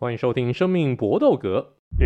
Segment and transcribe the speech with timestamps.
[0.00, 1.58] 欢迎收听《生命搏斗格》。
[1.98, 2.04] 我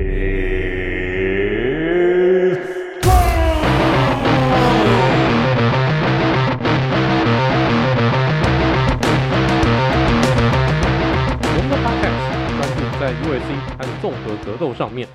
[11.62, 12.26] 们的 p o d c a s
[12.58, 15.06] 专注在 UFC 和综合格斗上面，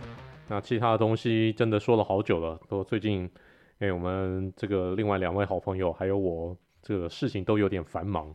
[0.47, 2.57] 那其他的东西真的说了好久了。
[2.69, 3.29] 都最近，
[3.79, 8.33] 哎，我们这个另外两位好朋友还有我，这个事情都有点繁忙，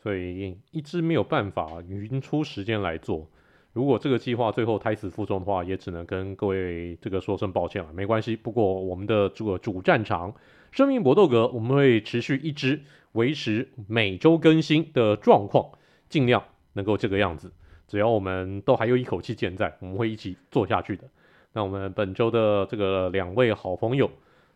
[0.00, 3.28] 所以一直没有办法匀出时间来做。
[3.72, 7.92] 如果这个计划最后胎死腹中的话，也只能跟各位这个说声抱歉了。
[7.92, 10.34] 没关系，不过我们的这个主战场
[10.72, 15.70] 生命搏斗格，我们会持续一直维持每周更新的状况，
[16.08, 16.42] 尽量
[16.72, 17.52] 能够这个样子。
[17.86, 21.04] 只要我们都还有一口气健在，我们会一起做下去的。
[21.52, 24.10] 那我们本周的这个两位好朋友，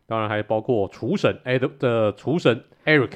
[0.06, 3.12] 当然还包括厨神 Ed 的厨神 Eric。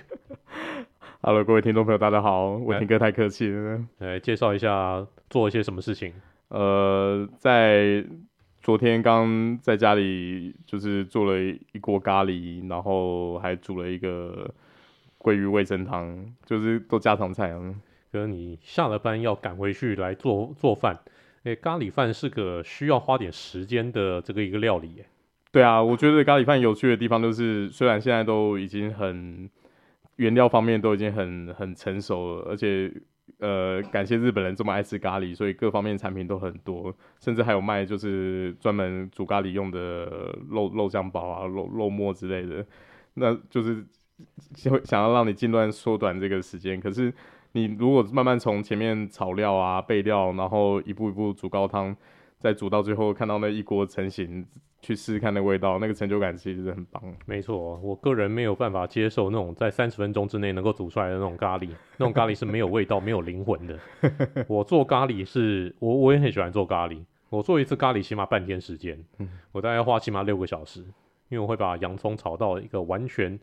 [1.20, 3.84] Hello，各位听众朋友，大家好，我听哥太客气了。
[3.98, 6.12] 来介绍一下做一些什么事情。
[6.48, 8.04] 呃，在
[8.60, 11.40] 昨天刚在家里就是做了
[11.72, 14.52] 一锅咖喱，然后还煮了一个
[15.18, 17.74] 鲑鱼味噌汤，就是做家常菜啊。
[18.10, 20.98] 哥，你下了班要赶回去来做做饭，
[21.44, 25.04] 哎，咖喱饭是个需要花点时间的这个一个料理。
[25.52, 29.48] 对啊，我觉得咖喱饭有趣的地方就是，虽然现在都已经很。
[30.16, 32.92] 原料方面都已经很很成熟了，而且
[33.38, 42.66] 呃，感谢日本人这么爱吃咖喱，所以各方面产品都很多，甚至还有卖就是专门煮咖喱用的肉肉酱包啊、肉肉末之类的。
[43.14, 43.84] 那就是
[44.54, 46.80] 想想要让你尽量缩短这个时间。
[46.80, 47.12] 可是
[47.52, 51.96] 你如果慢慢从前面炒料啊、备料，然后一步一步煮高汤，
[52.40, 54.44] 再煮到最后看到那一锅成型。
[54.80, 57.02] 去试试看那味道，那个成就感其实是很棒。
[57.26, 63.78] 没错，我个人没有办法接受那种在三十分钟之内能够煮出来的那种咖喱，那种咖喱是没有味道、没有灵魂的。
[64.48, 66.98] 我做咖喱是，我我也很喜欢做咖喱。
[67.28, 68.98] 我做一次咖喱起码半天时间，
[69.52, 70.80] 我大概要花起码六个小时，
[71.28, 73.38] 因为我会把洋葱炒到一个完全，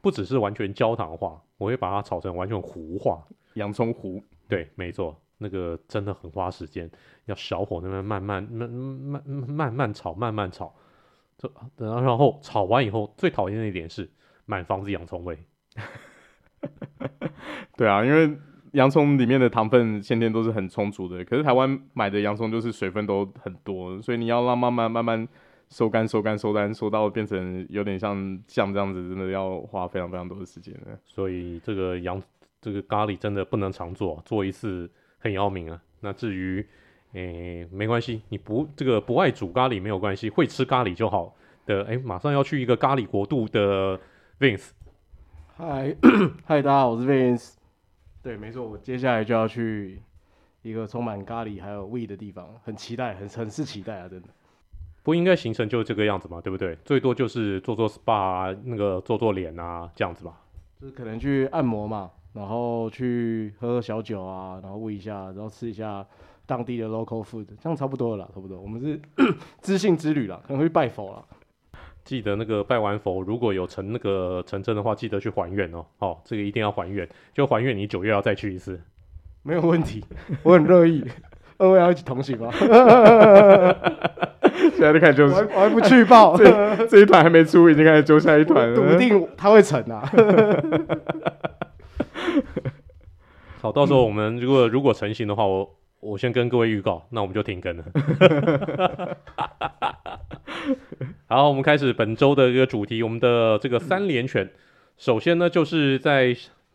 [0.00, 3.22] 不只是完全焦糖化，我会把它炒成完全糊化，
[3.54, 4.20] 洋葱糊。
[4.48, 5.16] 对，没错。
[5.42, 6.88] 那个真的很花时间，
[7.24, 10.70] 要小火那边慢慢慢慢慢慢炒，慢慢炒，
[11.38, 14.08] 这然后炒完以后，最讨厌的一点是
[14.44, 15.38] 满房子洋葱味。
[17.74, 18.36] 对啊，因为
[18.72, 25.26] 洋葱里面的糖分先天都是很充足的，可是台湾买的洋葱就是水分都很多，所以你要让慢慢慢慢
[25.70, 30.78] 收干、收干、收干，收到变成有点像酱这样子，真的要花非常非常多的时间。
[31.06, 32.22] 所以这个洋
[32.60, 34.90] 这个咖喱真的不能常做，做一次。
[35.20, 35.80] 很要命啊！
[36.00, 36.66] 那至于，
[37.12, 41.36] 诶、欸，没关系，你不这个不爱煮咖喱没有关系，会吃咖喱就好
[41.66, 41.84] 的。
[41.84, 44.00] 诶、欸，马上要去一个咖喱国度的
[44.38, 44.70] Vince，
[45.56, 45.94] 嗨
[46.44, 47.54] 嗨，大家好，我是 Vince。
[48.22, 50.02] 对，没错，我接下来就要去
[50.62, 54.08] 一个充满咖喱还有味的地方，很期待，很很是期待啊！
[54.08, 54.28] 真的，
[55.02, 56.76] 不应该行程就这个样子嘛，对不对？
[56.84, 60.40] 最多就是做做 SPA 啊，那个做做脸啊，这样子吧。
[60.80, 62.10] 就是可能去按摩嘛。
[62.32, 66.06] 然后去喝喝小酒啊，然后问一下，然后吃一下
[66.46, 68.60] 当地的 local food，这样差不多了啦，差不多。
[68.60, 69.00] 我们是
[69.62, 71.22] 知性之旅啦，可能会去拜佛啦。
[72.02, 75.84] 记得那个拜完佛，如果有成那个成真的话，记得去还愿哦。
[75.98, 78.80] 好、哦，这个一定要还愿，就还愿你九月要再去一次，
[79.42, 80.04] 没有问题，
[80.42, 81.04] 我很乐意。
[81.58, 82.50] 二位要一起同行吗？
[84.72, 90.10] 现在就开始揪，我还不去报， 这这一团还没出，已经开始揪下一团了，笃定他会成啊。
[93.60, 97.84] 好，到时候我们如果如果成型的话，我我先跟各位预告，那我们就停更了。
[101.28, 104.50] 好，我们开始本周的一个主题，我们的这个三连拳。
[104.96, 106.34] 首先呢，就是在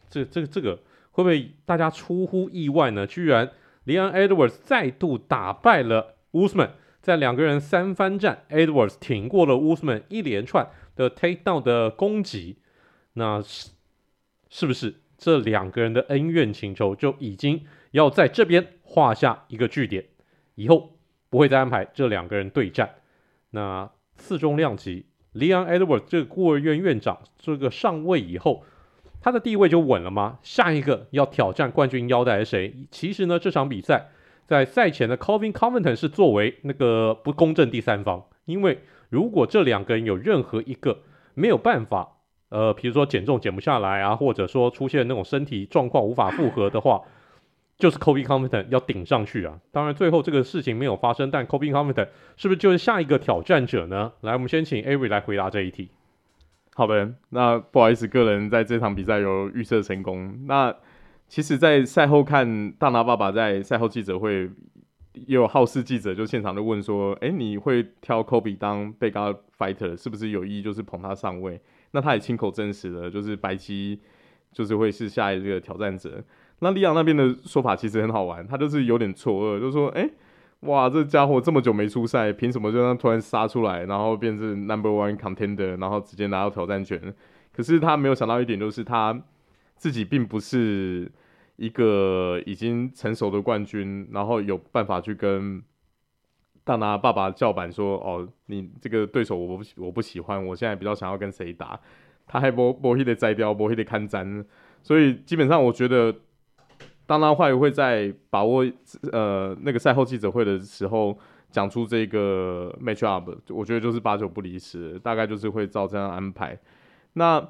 [0.10, 0.80] 这这个这个
[1.10, 3.08] 会不会大家出乎意外呢？
[3.08, 3.50] 居然
[3.88, 6.70] Leon Edwards 再度打败了 Usman，
[7.02, 12.58] 在两个人三番战，Edwards 挺过了 Usman 一连串的 takedown 的攻击，
[13.14, 13.72] 那是
[14.50, 14.94] 是不是？
[15.18, 20.06] 这两个人的恩怨情仇就已经要在这边画下一个句点，
[20.56, 20.98] 以后
[21.30, 22.96] 不会再安排这两个人对战。
[23.52, 28.64] 那次中量级，Leon Edward 这个孤儿院院长这个上位以后，
[29.22, 30.40] 他的地位就稳了吗？
[30.44, 32.76] 下一个要挑战冠军腰带是谁？
[32.92, 34.10] 其实呢，这场比赛
[34.46, 41.04] 在赛前的 Colvin Covington 是作为那个不公正第三方，因为如果这两个人有任何一个
[41.34, 42.15] 没有办法。
[42.56, 47.02] 呃，比如说减重减不下来啊，或者说出现那种身体状况无法负荷的话，
[47.78, 49.60] 就是 Kobe Covington 要顶上去啊。
[49.74, 52.08] 当然最后这个事情没有发生，但 Kobe Covington
[52.38, 54.14] 是不是就是下一个挑战者呢？
[54.22, 55.90] 来，我们先请 Avery 来回答这一题。
[56.76, 60.46] 好的，那不好意思，个人在这场比赛有预测成功。
[60.48, 60.74] 那
[61.28, 64.50] 其实，在赛后看大拿爸爸在赛后记者会
[65.12, 71.60] 也有好事记者就现场就问说，哎、你会挑 Kobe 当被告 fighter 是不是有意就是捧他上位？
[71.96, 74.00] 那他也亲口证实了，就是白鸡
[74.52, 76.24] 就是会是下一个挑战者。
[76.60, 80.08] 那利昂那边的说法其实很好玩，他就是有点错愕，就说，哎、
[80.60, 87.02] 哇，这家伙这么久没出赛，凭什么就让突然杀出来，然后变成 number one contender，然后直接拿到挑战权？
[87.52, 89.20] 可是他没有想到一点，就是他
[89.76, 91.12] 自己并不是。
[91.58, 95.64] 一个已经成熟的冠军，然后有办法去跟
[96.66, 101.80] 大拿爸爸叫板说：“哦，你这个对手我不我不喜欢，我现在比较想要跟谁打。”
[102.28, 104.44] 他还不不会的摘掉，不会的看战，
[104.82, 106.14] 所以基本上我觉得，
[107.06, 108.66] 当他会会在把握
[109.12, 111.18] 呃那个赛后记者会的时候
[111.52, 116.60] 讲出这个 match up，我觉得就是八九不离十，大概就是会照这样安排。
[117.14, 117.48] 那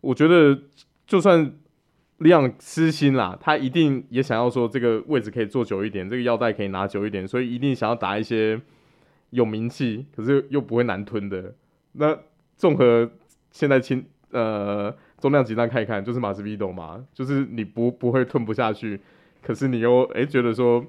[0.00, 0.58] 我觉得
[1.06, 1.52] 就算。
[2.18, 8.60] 量私心啦，他一定也想要说这个位置可以坐久一点，这个腰带可以拿久一点，所以一定想要打一些
[9.30, 11.52] 有名气，可是又不会难吞的。
[11.92, 12.16] 那
[12.56, 13.10] 综合
[13.50, 19.00] 现在轻呃重量级上看一看，就是马斯比斗嘛，就是你不不会吞不下去，
[19.42, 20.86] 可是你又哎、觉得说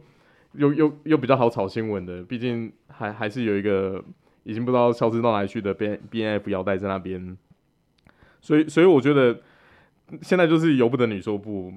[0.54, 4.02] 又又又比较好炒新闻的，毕竟还还是有一个
[4.44, 7.36] 已经不知道消失到哪里去的 B B N F 腰带在那边，
[8.42, 9.42] 所以所以我觉得。
[10.22, 11.74] 现在就是由不得你说不，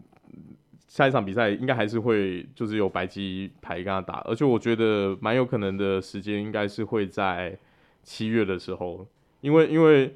[0.87, 7.57] 下一场比赛应该还是会就是有白鸡牌跟他打，而且我觉得蛮有可能的时间应该是会在
[8.03, 9.07] 七月的时候，
[9.41, 10.15] 因为因为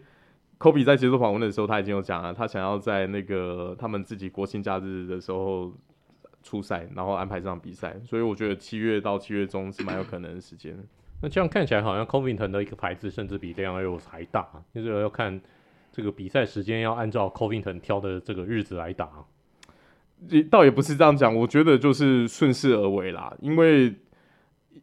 [0.58, 5.72] 科比在接受访问的时候他已经有讲了，他想要在那个他们自己国庆假日的时候
[6.42, 10.76] 出赛，然后安排这场比赛，所以我觉得七月到七月中是蛮有可能的时间。
[11.22, 15.40] 那这样看起来好像 Covington 的一个牌子甚至比 Leon Edwards 还大，就是要看。
[15.92, 19.10] 这个比赛时间要按照 Covington 挑的这个日子来打，
[20.30, 23.36] 也倒也不是这样讲，我觉得就是顺势而为啦。
[23.40, 23.94] 因为，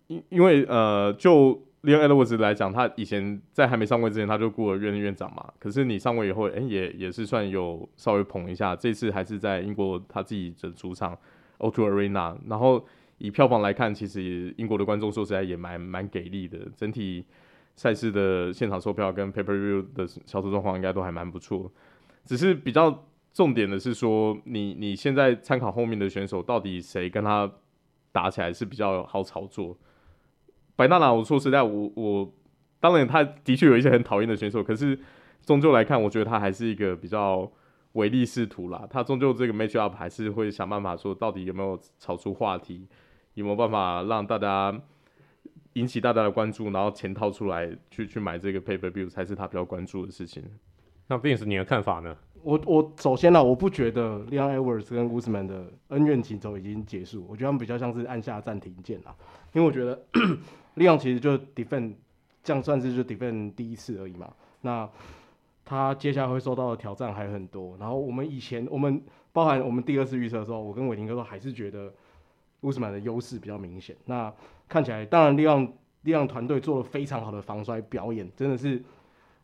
[0.05, 5.51] 因因为呃，就 Leon Edwards 来讲，他以前在还没上位之前，他就雇了院院长嘛。
[5.57, 8.75] 可是你上位以后，哎、也也是算有稍微捧一下。
[8.75, 11.17] 这次还是在英国他自己的主场
[11.57, 12.85] O2 Arena，然后
[13.17, 17.25] 以票房来看，其实英国的观众说实在也蛮蛮给力的，整体。
[17.79, 21.71] 赛事的现场售票跟 paper View 的销售状况应该都还蛮不错，
[22.25, 27.49] 只是比较重点的是说，你你现在参考后面的选手，到底谁跟他
[28.11, 29.77] 打起来是比较好操作？
[30.75, 32.29] 白大拿，我说实在，我我
[32.81, 34.99] 当然他的确有一些很讨厌的选手，可是
[35.45, 37.49] 终究来看，我觉得他还是一个比较
[37.93, 38.85] 唯利是图啦。
[38.89, 42.89] 他终究这个 Match Up 还是会想办法说，到底有没有炒出话题，
[43.35, 44.77] 有没有办法让大家。
[45.73, 50.43] 引起大家的关注，然后钱掏出来去去买这个 pay per view 才是他比较关注的事情。
[51.07, 52.15] 那 Vince 你的看法呢？
[52.41, 59.13] 我我首先呢，我不觉得 Leon Edwards 跟 Usman 的恩怨情仇已经结束，我觉得他们比较像是按下暂停键啦。
[59.53, 60.01] 因为我觉得
[60.75, 61.93] Leon 其实就 defend
[62.43, 64.31] 这样算是就 defend 第一次而已嘛。
[64.61, 64.89] 那
[65.65, 67.77] 他接下来会受到的挑战还很多。
[67.77, 69.01] 然后我们以前我们
[69.31, 71.93] 包含我们第二次预测的时候，我跟伟霆哥都还是觉得。
[72.61, 74.33] 乌斯曼的优势比较明显，那
[74.67, 75.71] 看起来当然利昂
[76.01, 78.81] 利昂团队做了非常好的防摔表演，真的是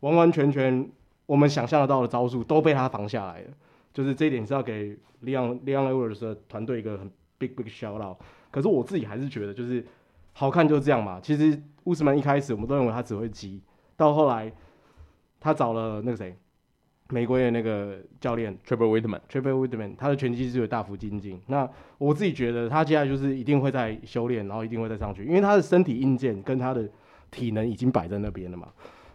[0.00, 0.88] 完完全全
[1.26, 3.50] 我们想象得到的招数都被他防下来了，
[3.92, 8.18] 就是这一点是要给利昂利昂 Edwards 的团队一个很 big big shout out。
[8.50, 9.84] 可是我自己还是觉得就是
[10.32, 11.20] 好看就是这样嘛。
[11.22, 13.60] 其实乌斯曼一开始我们都认为他只会击，
[13.96, 14.52] 到后来
[15.40, 16.36] 他找了那个谁。
[17.08, 21.40] 美国的那个教练 Trevor Wittman，Trevor Wittman，他的拳击是有大幅精进。
[21.46, 26.88] 那我自己觉得他接下来就是一定会在修炼，然后一定会再上去，因为他的身体硬件跟他的
[27.30, 28.68] 体能已经摆在那边了嘛。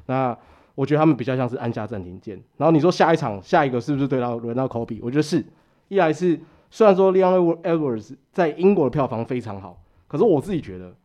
[0.05, 0.37] 那
[0.73, 2.41] 我觉得他们比较像是按下暂停键。
[2.57, 4.99] 然后你说下一场下一个是不是对到轮到 Kobe？
[5.01, 5.45] 我觉得是。
[5.89, 10.95] 一来是虽然说 Leon Edwards 在英国的票房非常好，可是我自己觉得，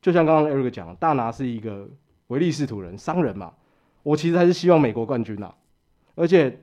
[0.00, 1.86] 就像刚刚 Eric 讲，大拿是一个
[2.28, 3.52] 唯利是图人、商人嘛。
[4.02, 5.52] 我其实还是希望美国冠军呐。
[6.16, 6.60] 而且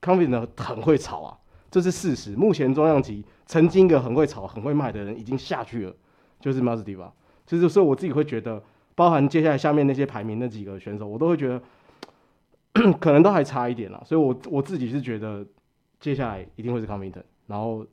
[0.00, 1.38] ，Covington 很会炒啊，
[1.70, 2.36] 这是事实。
[2.36, 5.94] 目前重量级曾经一个很会炒、很会卖的人已经下去了，
[6.40, 7.10] 就是 Masvidal。
[7.46, 8.62] 其实，所以我自己会觉得，
[8.94, 11.60] 包含接下来下面那些排名那几个选手，我都会觉得
[12.98, 14.02] 可能都还差一点啦。
[14.06, 15.46] 所以我我自己是觉得，
[16.00, 17.22] 接下来一定会是 Covington。
[17.46, 17.86] 然后，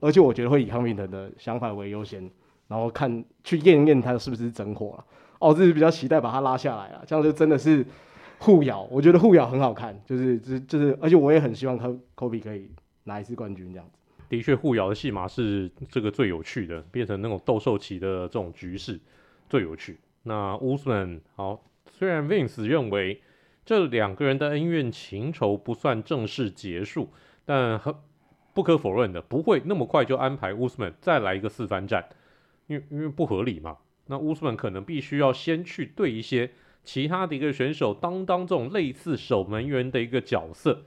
[0.00, 2.30] 而且我觉得会以 Covington 的想法为优先，
[2.68, 5.04] 然后看去验一验他是不是真货了。
[5.38, 7.84] 哦，这是比较期待把他拉下来了，这样就真的是。
[8.38, 12.70] 互咬，我觉得互咬很好看，就是就是，而且我也很希望科科比可以
[13.04, 13.98] 拿一次冠军这样子。
[14.28, 19.00] 的确，互咬的戏码是这个最有趣的，变成那种斗兽棋的这种局势
[19.48, 19.98] 最有趣。
[20.22, 23.22] 那 Usman 好，虽然 Vince 认为
[23.64, 27.10] 这两个人的恩怨情仇不算正式结束，
[27.44, 27.94] 但很
[28.52, 32.08] 不可否认的，不会那么快就安排 Usman 再来一个四番战。
[32.66, 33.78] 因为因为不合理嘛。
[34.08, 36.50] 那 Usman 可能必须要先去对一些
[36.88, 40.84] 其他的一个选手当当这种类似守门员的一个角色。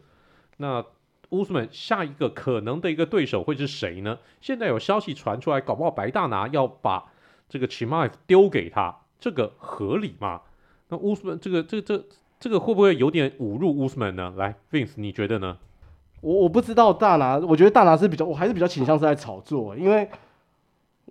[0.58, 0.84] 那
[1.30, 4.18] 乌斯曼下一个可能的一个对手会是谁呢？
[4.42, 7.06] 现在有消息传出来，搞不好白大拿要把
[7.48, 10.42] 这个 Chima 丢给他，这个合理吗？
[10.90, 12.04] 那乌斯曼这个这个这
[12.40, 14.34] 这个会不会有点侮辱乌斯曼呢？
[14.36, 15.60] 来，Vince，你觉得呢？
[16.22, 20.10] 我我不知道大拿，我觉得大拿是比较，我还是比较倾向是在炒作，因为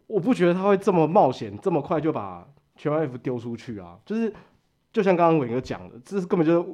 [0.08, 2.44] 我不觉得他会这么冒险，这么快就把
[2.74, 3.96] 全 F 丢出去啊。
[4.04, 4.32] 就是
[4.92, 6.68] 就像刚刚伟哥讲的，这是根本就是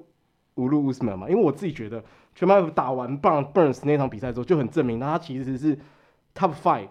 [0.57, 1.29] 侮辱乌斯曼嘛。
[1.29, 2.03] 因为我自己觉得。
[2.39, 5.75] 全马打完棒 Burns 那场比赛之后，就很证明他其实是
[6.35, 6.89] Top Five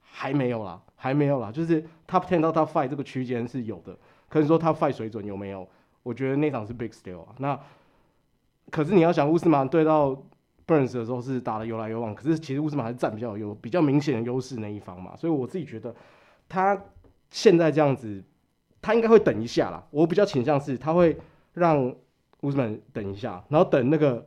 [0.00, 3.94] 还没有啦，还没有啦，就是 Top Ten 到 Top Five 这个区间是有的。
[4.30, 5.68] 可是说 Top Five 水准有没有？
[6.02, 7.34] 我觉得那场是 Big Steal 啊。
[7.36, 7.60] 那
[8.70, 10.16] 可是你要想乌斯曼对到
[10.66, 15.14] Burns 的时候是打得有来有往，可是其实乌斯曼还是占比较有比较明显的优势那一方嘛。
[15.14, 15.94] 所以我自己觉得
[16.48, 16.82] 他
[17.28, 18.24] 现在这样子，
[18.80, 19.84] 他应该会等一下啦。
[19.90, 21.16] 我比较倾向是他会
[21.54, 21.94] 让
[22.42, 24.26] 乌斯曼等一下，然后等那个。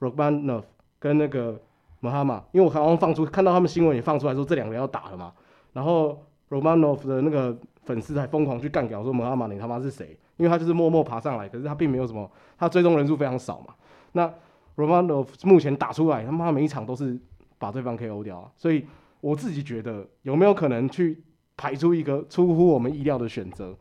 [0.00, 0.64] Romanov
[0.98, 1.58] 跟那个
[2.00, 5.32] 穆哈马，因为我刚刚放出看到他们新闻也放出来说这两个要打了嘛，
[5.72, 10.18] 然后 Romanov 的那个粉丝还疯狂去干掉说穆哈马你他妈是谁？
[10.36, 13.74] 因为他就是默默爬上来，可是他并没有什么，他追踪人数非常少嘛。
[14.12, 14.30] 那
[14.76, 17.18] Romanov 目前打出来，他妈每一场都是
[17.56, 18.84] 把对方 KO 掉啊，所以
[19.22, 21.22] 我自己觉得有没有可能去
[21.56, 23.76] 排出一个出乎我们意料的选择？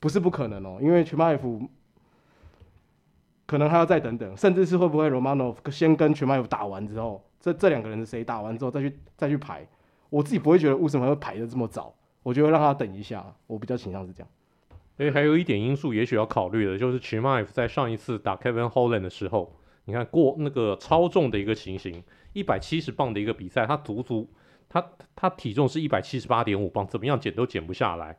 [0.00, 1.60] 不是不可能哦，因为全马 F。
[3.44, 9.68] 可能还要再等等，甚至是会不会 Romanov 先跟全马友打完之后，这这两个人是谁打完之后再去再去排？
[10.08, 14.28] 我自己不会觉得为什么会排的这么早，我觉得让他等一下，我比较倾向是这样。
[14.96, 19.54] 所以还有一点因素，也许要考虑的就是全麦在上一次打 Kevin Holland 的时候，
[19.84, 24.30] 你看过那个超重的一个情形，一百七十磅的一个比赛，他足足
[24.72, 28.18] 他他体重是一百七十八点五磅，怎么样减都减不下来。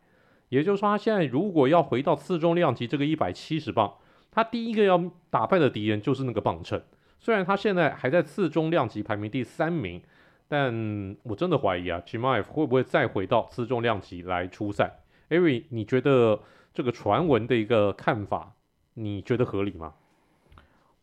[0.49, 3.95] 也就是说，他现在如果要回到次重量级这个一百七十磅。
[4.35, 6.81] 他第一个要打败的敌人就是那个磅秤，
[7.19, 10.01] 虽然他现在还在次重量级排名第三名，
[10.47, 16.39] 但我真的怀疑啊，Gmaf 会不会再回到次重量级来出赛？Ari，你觉得
[16.73, 18.55] 这个传闻的一个看法，
[18.95, 19.93] 你觉得合理吗？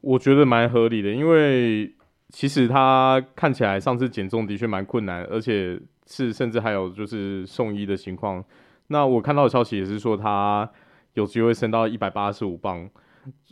[0.00, 1.95] 我觉得蛮合理的，因为
[2.30, 8.44] 其实他看起来上次减重的确蛮困难，而且是甚至还有就是送医的情况。
[8.87, 10.70] 那我看到的消息也是说他
[11.14, 12.88] 有机会升到一百八十五磅。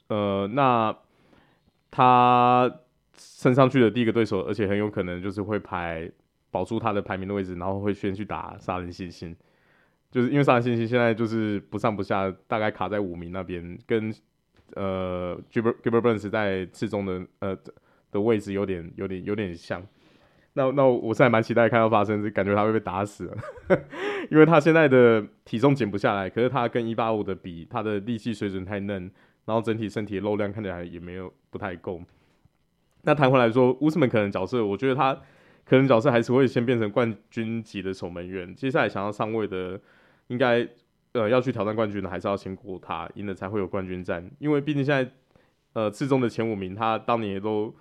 [0.09, 0.97] 呃，那
[1.91, 2.71] 他
[3.15, 6.11] 升上去的第一个对手，而且很有可能就是会排
[6.51, 9.37] 保住他的排名的位置，然后会先去打杀人信心，
[10.11, 14.15] 就是因为杀人信心现在就是不上不下，大概卡在五名那边，跟
[14.75, 17.59] 呃 Gilbert Gilbert Burns 在次中的呃
[18.11, 19.85] 的位置有点有点有点像。
[20.55, 23.31] 那那我现在蛮期待看到发生，是感觉他会被打死，
[24.31, 29.11] 因为他现在的体重减不下来，可是他跟一八五的比，他的力气水准太嫩。
[29.45, 32.03] 然后整体身体的肉量看起来也没有不太够。
[33.05, 35.15] 那谈回来说，乌斯曼可能角色，我觉得他
[35.65, 38.55] 可能角色还是会先变成冠军级的守门员。
[38.55, 39.81] 接下来想要上位的，
[40.27, 40.69] 应该
[41.13, 44.31] 呃要去挑战冠军的，还是要先过他，赢了才会有冠军战。
[44.39, 45.11] 因为毕竟现在
[45.73, 47.75] 呃次中的前五名，他当年也都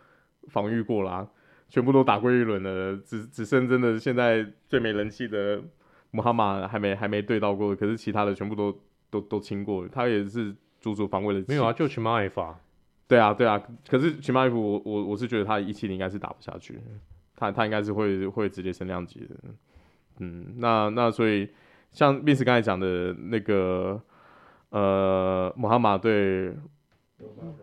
[0.48, 1.28] 防御过啦，
[1.70, 5.62] 全部都打过一轮了，只只剩真的现在最没人气的
[6.12, 10.56] 穆哈马还没还没对到过，可是其他的全部都都都清过了，他也是。
[10.80, 12.62] 足足防卫了没有啊，就 Chimaev 啊，
[13.08, 13.62] 对啊，对啊。
[13.90, 16.80] 可是 Chimaev 我我我是觉得他一七零应该是打不下去，
[17.36, 19.36] 他他应该是会会直接升量级的。
[20.20, 21.50] 嗯，那那所以
[21.92, 24.00] 像 Vince 刚才讲的那个
[24.70, 26.56] 呃，穆哈马对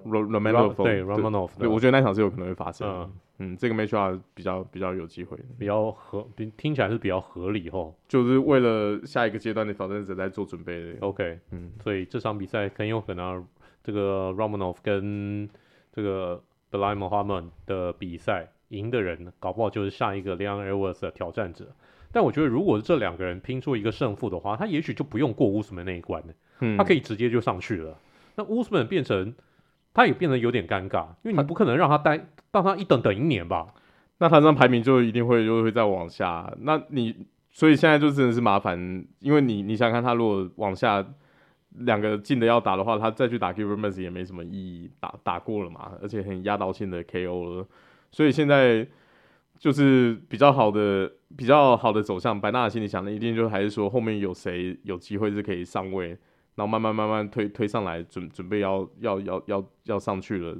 [0.04, 2.88] Romanov 对 Romanov，对，我觉得那场是有可能会发生。
[2.88, 6.24] 嗯嗯，这个 matchup 比较比较有机会，比较合，
[6.56, 10.96] 听起来是比较合理吼，就是为了下一个阶段的挑战者在做准备。
[11.00, 13.44] OK，嗯，所以这场比赛很有可能
[13.82, 15.50] 这个 Romanov 跟
[15.92, 21.66] 这个 Belal Muhammad 的比赛赢的人，搞不好就是下一个 Leon Edwards 的挑战者。
[22.12, 27.98] 但我觉得，如果这两个人拼出一个胜负的话，他也许就不用过乌斯曼那一关了，嗯，他可以直接就上去了。
[28.36, 29.34] 那乌斯曼变成。
[29.94, 33.68] 他也变得有点尴尬，因为你不可能让他待，让他一等等一年吧？
[34.18, 36.52] 那他这样排名就一定会就会再往下。
[36.60, 41.04] 那你所以现在就真的是麻烦，因为你你想看他如果往下
[41.78, 47.66] 两个进的要打的话，他再去打 Burns 也没什么意义，打打过了嘛，而且很压倒性的 KO 了。
[48.10, 48.86] 所以现在
[49.58, 56.16] 就是比较好的比较好的走向，白纳的心里想的一定就还是说后面有谁有机会是可以上位。
[56.56, 60.56] 然后慢慢慢慢推推上来，准准备要要要要要上去了，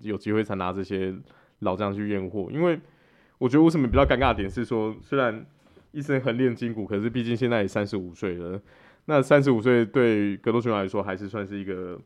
[0.00, 1.14] 有机会才拿这些
[1.60, 2.48] 老将去验货。
[2.50, 2.78] 因为
[3.38, 5.46] 我觉得为什么比较尴尬的点是说，虽然
[5.92, 8.60] 一生横练筋骨，可是毕竟现在也三十五岁了。
[9.06, 11.98] 那三十五岁对格斗选手来说，还是算是一个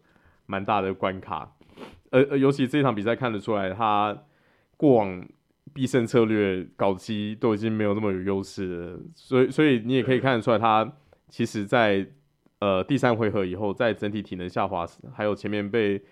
[0.46, 1.52] 蛮大的关卡。
[2.10, 4.16] 呃呃，尤其这场比赛看得出来，他
[4.76, 5.26] 过往
[5.72, 9.00] 必胜策略搞基都已经没有那么有优势了。
[9.16, 10.90] 所以，所以你也可以看得出来，他
[11.28, 12.06] 其实在
[12.60, 16.02] 呃第三回合以后，在整体体能下滑，还有前面被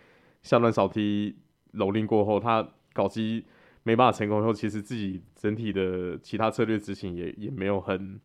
[0.43, 1.37] 下段扫踢
[1.75, 3.45] 蹂躏过后，他搞基
[3.83, 8.21] 没办法成功以后，其实自己整体的其他策略执行也也没有很。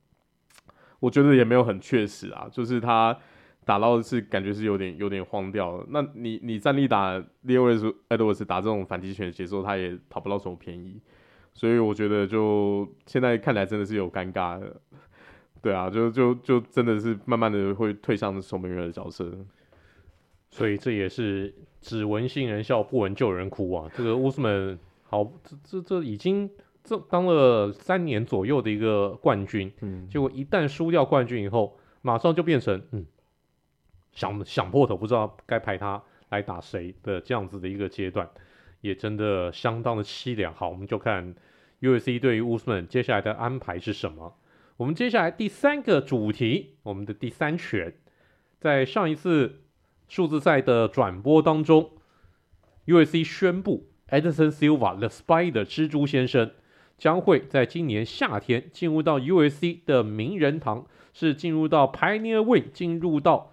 [0.99, 3.15] 我觉得也没有很确实啊，就是他
[3.63, 5.85] 打到是感觉是有点有点慌掉了。
[5.89, 10.99] 那你你站立打列维斯艾德沃斯打这种反击拳的节奏，他也讨不到什么便宜。
[11.53, 14.81] 所以我觉得就现在看来真的是有尴尬的，
[15.61, 19.31] 对啊，就就就真的是慢慢的会退上守门员的角色。
[20.49, 23.91] 所以这也是只闻新人笑，不闻旧人哭啊。
[23.95, 26.49] 这个乌斯曼好，这这这已经。
[26.83, 33.05] 这当了三年左右的一个冠军，嗯，结果一旦输掉冠军以后，马上就变成嗯，
[34.13, 38.29] 想想破头不知道该派他来打谁的这样子的一个阶段，
[38.79, 40.53] 也真的相当的凄凉。
[40.53, 41.35] 好，我们就看
[41.81, 44.33] UFC 对于乌斯曼接下来的安排是什么。
[44.77, 47.95] 我们接下来第三个主题，我们的第三拳，
[48.59, 49.63] 在上一次
[50.07, 51.91] 数字赛的转播当中
[52.85, 56.51] ，UFC 宣布 Anderson Silva The Spider 蜘蛛先生。
[56.97, 63.51] 将会在今年夏天进入到 UFC 的名人堂，是进入到 Pioneer Way，进入到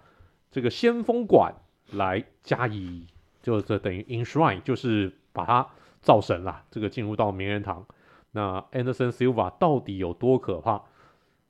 [0.49, 1.53] 这个先锋馆
[1.91, 3.05] 来加以，
[3.43, 5.67] 就是等于 Enshrine，就是把它
[6.01, 6.63] 造神了。
[6.71, 7.85] 这个进入到名人堂，
[8.31, 10.81] 那 Anderson Silva 到底有多可怕？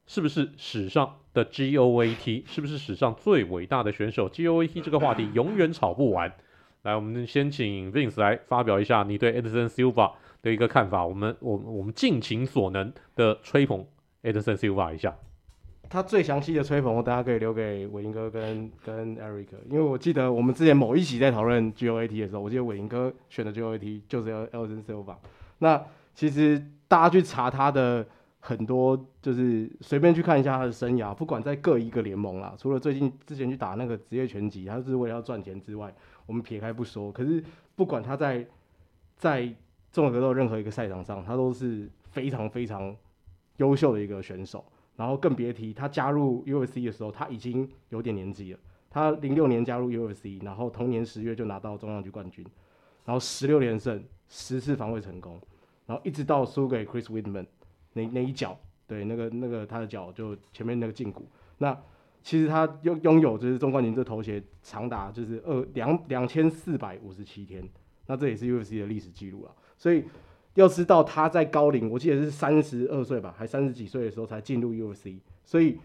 [0.07, 2.43] 是不是史上的 GOAT？
[2.45, 6.31] 是不是史上最伟大的选手？GOAT 这个话题永远吵不完。
[6.83, 10.11] 来，我们先请 Vince 来发表一下你对 Anderson Silva
[10.43, 11.05] 的一个看法。
[11.05, 13.85] 我们我我们尽情所能的吹捧
[14.23, 15.15] Anderson Silva 一下。
[15.89, 25.15] 他最详细的吹捧，我大家可以留给伟英哥跟跟 Eric，因为我记得我们之前某一集在讨论 GOAT 的时候，我记得伟英哥选的 GOAT 就是 Anderson Silva。
[25.59, 28.05] 那其实大家去查他的
[28.47, 35.91] 很多，就是随便去看一下他的生涯，不管在各一个联盟啦，除了最近之前去打那个职业拳击，他是为了要赚钱之外。
[36.27, 37.43] 我们撇开不说，可是
[37.75, 38.47] 不管他在
[39.15, 39.51] 在
[39.91, 42.95] 综合格斗任何一个赛场上，他都是非常非常
[43.57, 44.63] 优秀的一个选手。
[44.95, 48.59] 然后更别提他加入 UFC 的时候，他已经有点年纪了。
[48.91, 52.45] 他零六年加入 UFC，然后同年十月就拿到重量级冠军，
[53.05, 55.41] 然后十六连胜，十次防卫成功，
[55.87, 57.47] 然后一直到输给 Chris w i d m a n
[57.95, 58.55] 那那一脚，
[58.87, 61.27] 对，那个那个他的脚就前面那个胫骨，
[61.57, 61.75] 那。
[62.25, 67.63] 其实他拥拥有就是中冠军这头衔长达就是二两两千四百五十七天，
[68.07, 69.51] 那这也是 UFC 的历史记录了。
[69.77, 70.03] 所以
[70.55, 75.77] 要知道他在高龄，我记得是三十二岁吧，还三十几岁的时候才进入 UFC，所以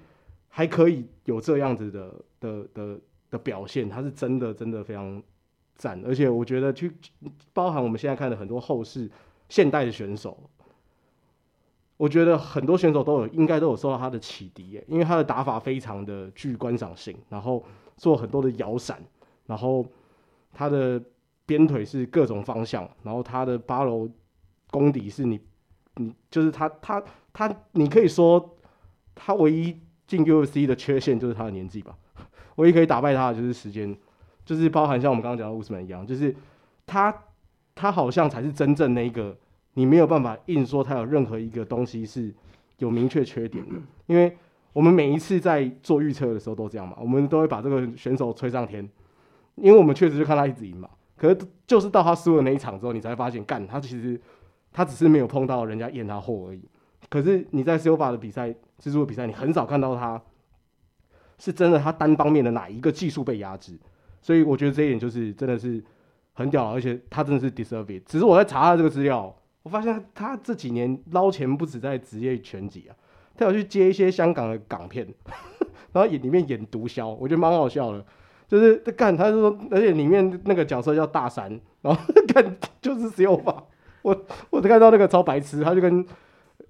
[0.49, 5.23] 还可以有这样子的的的的表现，他是真的真的非常
[5.77, 6.03] 赞。
[6.07, 6.91] 而且我觉得去
[7.53, 9.11] 包含我们现在看的很多后世
[9.51, 10.43] 现代的选手。
[12.01, 17.63] 我觉得很多选手都有，应该都有受到他的启迪耶，因为他的打法非常的具观赏性，然后
[17.99, 18.99] 做很多的摇闪，
[19.45, 19.85] 然后
[20.51, 20.99] 他的
[21.45, 24.09] 鞭腿是各种方向，然后他的八楼
[24.71, 25.39] 功底是你，
[25.97, 28.57] 你就是他他他，你可以说
[29.15, 31.95] 他唯一进 UFC 的缺陷就是他的年纪吧，
[32.55, 33.95] 唯一可以打败他的就是时间，
[34.47, 36.35] 就是包含像我们刚刚讲的乌斯曼一样，就是
[36.87, 37.15] 他
[37.75, 39.37] 他好像才是真正那个。
[39.75, 42.35] 你没有办法硬说他有任何一个东西是
[42.79, 43.75] 有明确缺点的，
[44.07, 44.37] 因为
[44.73, 48.89] 我们每一次在做预测的时候都这样嘛，我们都会把这个选手吹上天，
[49.55, 50.89] 因为我们确实就看他一直赢嘛。
[51.17, 54.21] 可是就是到他输了那一场之后，你才发现，干他其实
[54.73, 56.63] 他只是没有碰到人家验他货而已。
[57.09, 58.49] 可是你在 Silva 的比赛、
[58.81, 60.21] 蜘蛛的比赛，你很少看到他
[61.39, 63.79] 是真的他单方面的哪一个技术被压制，
[64.23, 65.83] 所以我觉得这一点就是真的是
[66.33, 68.03] 很屌，而且他真的是 deserve it。
[68.07, 69.35] 只是我在查他这个资料。
[69.63, 72.97] 我发现他这几年捞钱不止在职业拳击啊，
[73.37, 75.07] 他有去接一些香港的港片，
[75.93, 78.05] 然后演里面演毒枭，我觉得蛮好笑的。
[78.49, 82.01] 就是他干，他说，而且里面那个角色叫大山，然后
[82.35, 83.63] 干就是 Silva。
[84.03, 86.05] 我我看到那个超白痴，他就跟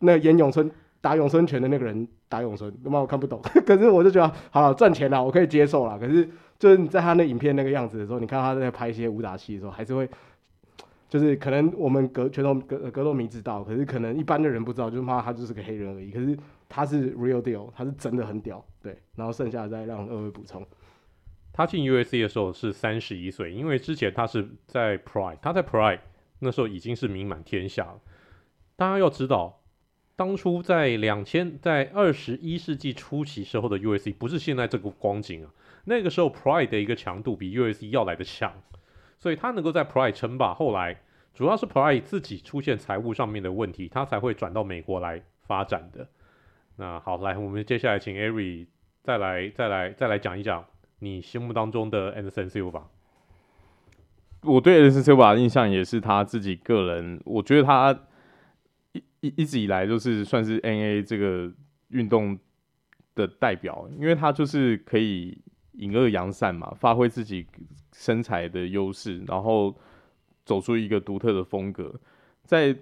[0.00, 3.40] 那个演咏春打咏春拳的那个人打咏春，他妈我看不懂。
[3.64, 5.98] 可是我就觉得好了，赚钱了，我可以接受了。
[5.98, 10.06] 可是就是你在他那影片那个样子的时候，你看他在拍一些武打戏的时候，还是会。
[11.10, 16.10] 就是可能我们格拳头格格斗迷知道，可是可能一般的人不知道，就是骂他就是个黑人而已。
[16.10, 18.96] 可是他是 real deal，他是真的很屌，对。
[19.16, 20.64] 然后剩下再让二位补充。
[21.52, 25.98] 他进 U.S.C 的时候是三十一岁，因为之前他是在 Pride，他在 Pride
[26.38, 28.00] 那时候已经是名满天下了。
[28.76, 29.60] 大家要知道
[30.14, 35.50] 当初在两千在二十一世纪初期时候的 USC 不是现在这个光景啊，
[35.86, 38.54] 那个时候 Pride 的一个强度比 USC 要来的强，
[39.20, 40.52] 所以他能够在 Pride 称霸。
[40.52, 41.00] 后来
[41.32, 46.08] 主要是 Pride 自己出现财务上面的问题，他才会转到美国来发展的。
[46.76, 48.66] 那好，来我们接下来请 Ari
[49.04, 50.64] 再来再来再来讲一讲
[50.98, 52.82] 你心目当中的 Anderson Silva。
[54.42, 57.96] 我对 Anderson Silva 的印象也是他自己个人，我觉得他。
[58.92, 61.48] 一一一直以来就是算是 NA 这个
[61.90, 62.36] 运动
[63.14, 65.40] 的代表，因为他就是可以
[65.72, 67.46] 隐恶扬善嘛，发挥自己
[67.92, 69.74] 身材的优势，然后
[70.44, 71.94] 走出一个独特的风格。
[72.44, 72.76] 在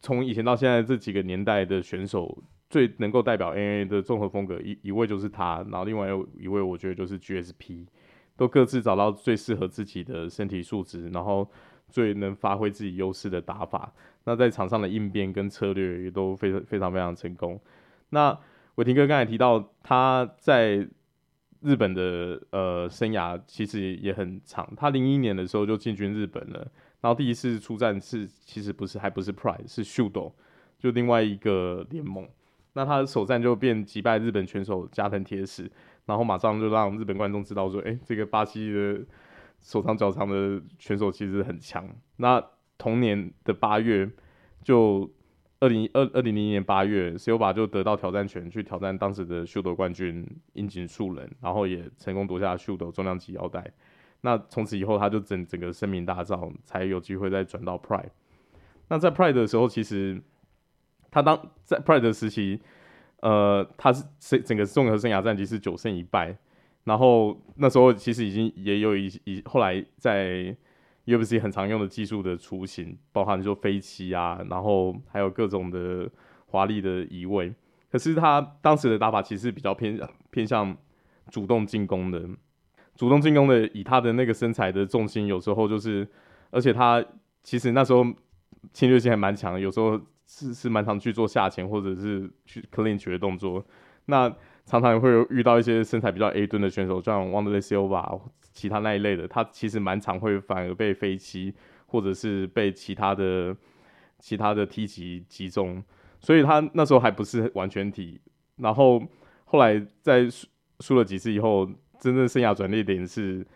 [0.00, 7.86] 从以前到现在这几个年代的选手，最能够代表 NA 的综合风格一一位就是他，然后另外一位我觉得就是 GSP，
[8.36, 11.48] 都各自找到最适合自己的身体素质，然后
[11.88, 13.92] 最能发挥自己优势的打法。
[14.24, 17.60] 那在场上的应变跟策略也都非常非常非常成功。
[18.10, 18.36] 那
[18.76, 20.86] 伟霆哥刚才提到他在
[21.66, 26.60] 日本的呃生涯其实也很长，他零一年的时候就进军日本了，
[27.00, 30.32] 然后第一次出战是其实不是还不是 Pride 是 Shooto
[30.78, 32.28] 就另外一个联盟。
[32.74, 35.68] 那他的首战就便击败日本拳手加藤铁史，
[36.04, 39.00] 然后马上就让日本观众知道说，哎、这个巴西的
[39.60, 41.88] 手长脚长的拳手其实很强。
[42.18, 42.40] 那
[42.78, 44.08] 同年的八月，
[44.62, 45.10] 就
[45.66, 53.72] 二零二二零零一年八月，Silva 就得到挑战权去挑战当时的 Shooto 冠军樱井树人，然后也成功夺下 Shooto 重量级腰带。
[54.20, 58.10] 那从此以后，他就整整个声名大噪，才有机会再转到 Pride。
[58.86, 60.22] 那在 Pride 的时候，其实
[61.10, 62.60] 他当在 Pride 的时期，
[63.22, 64.04] 呃，他是
[64.42, 66.38] 整个综合生涯战绩是九胜一败，
[66.84, 70.56] 然后那时候其实已经也有一一后来在。
[71.06, 76.10] UFC 很常用的技术的雏形，包含说飞膝啊，然后还有各种的
[76.46, 77.54] 华丽的移位。
[77.90, 79.98] 可是他当时的打法其实比较偏
[80.30, 80.76] 偏向
[81.30, 82.28] 主动进攻的，
[82.96, 86.06] 主动进攻的，以他的那个身材的重心，有时候就是，
[86.50, 87.02] 而且他
[87.42, 88.04] 其实那时候
[88.72, 93.64] 侵略性还蛮强的，有时候是是蛮常去做下潜或者是去 clinch 的动作。
[94.06, 94.28] 那
[94.64, 98.20] 常常也会遇到一些身材比较 A 吨的选手，像 Wanderlei Silva。
[98.56, 103.54] 其他那一类的，他其实蛮常会反而被飞膝，或者是被其他的
[104.18, 105.84] 其他的踢击击中，
[106.20, 108.18] 所以他那时候还不是完全体。
[108.56, 109.00] 然后
[109.44, 110.48] 后来在输
[110.80, 111.66] 输了几次以后，
[112.00, 113.46] 真正生涯转捩点是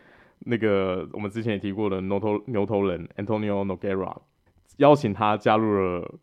[0.41, 4.15] 那个我们之前也提过的牛头牛头人 Antonio Nogueira
[4.77, 6.15] 邀请他加入了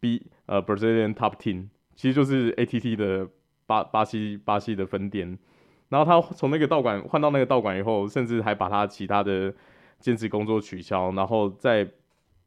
[0.00, 3.28] B 呃 Brazilian Top Team，其实就是 ATT 的
[3.66, 5.38] 巴巴西巴西的分店。
[5.94, 9.54] 然后他从那个道馆换到那个道馆以后，甚至还把他其他的
[10.00, 11.88] 兼职工作取消，然后在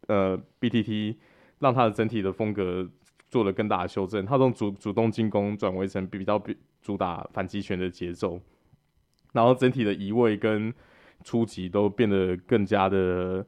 [0.08, 1.16] 呃 BTT
[1.60, 2.86] 让他的整体的风格
[3.30, 4.26] 做了更大的修正。
[4.26, 8.38] 他从主主动进攻转为成比较比主打反击拳的节奏，
[9.32, 10.74] 然后整体的移位跟
[11.24, 13.46] 出击都变得更加的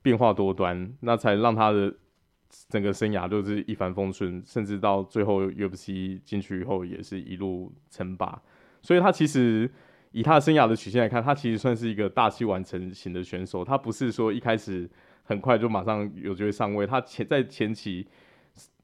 [0.00, 1.94] 变化多端，那才让他的
[2.70, 8.40] 整个生涯都是一帆风顺，甚至到最后 UFC 进去以后也是一路称霸。
[8.82, 9.70] 所以他其实
[10.10, 13.64] 以他的生涯的曲线来看，他其实算是一个大器晚成型的选手。
[13.64, 14.90] 他不是说一开始
[15.22, 18.06] 很快就马上有机会上位，他前在前期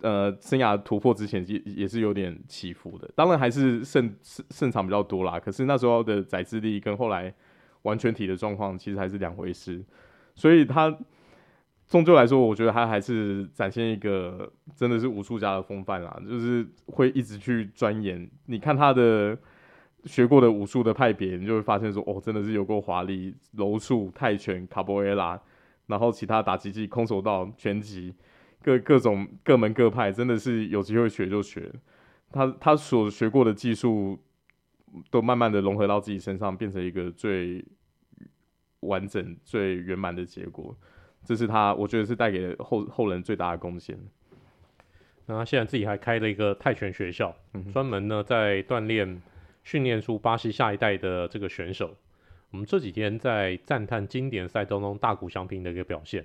[0.01, 3.11] 呃生涯突破之前也也是有点起伏的。
[3.15, 7.35] 当然还是胜胜胜场比较多啦，可是那时候的宰制力跟后来
[7.83, 9.85] 完全体的状况其实还是两回事。
[10.35, 10.97] 所以他
[11.89, 18.31] 终究来说，我觉得他还是展现一个真的是武术家的风范啦，就是会一直去钻研。
[18.47, 19.37] 你看他的。
[20.09, 25.39] 学过的武术的派别，你就会发现说，哦，真的是有够华丽，柔术、泰拳、卡波埃拉，
[25.87, 28.15] 然后其他打击技、空手道、拳击，
[28.63, 31.71] 各各种各门各派，真的是有机会学就学。
[32.33, 34.19] 他他所学过的技术，
[35.11, 37.65] 都慢慢的融合到自己身上，变成一个最
[38.81, 40.77] 完整、最圆满的结果。
[41.25, 43.99] 这是他，我觉得是带给后后人最大的贡献。
[45.27, 47.37] 那他现在自己还开了一个泰拳学校，
[47.73, 49.21] 专门呢在锻炼。
[49.69, 51.95] 训练出巴西下一代的这个选手，
[52.51, 56.25] 我们这几天在赞叹经典赛当中大谷翔平的一个表现。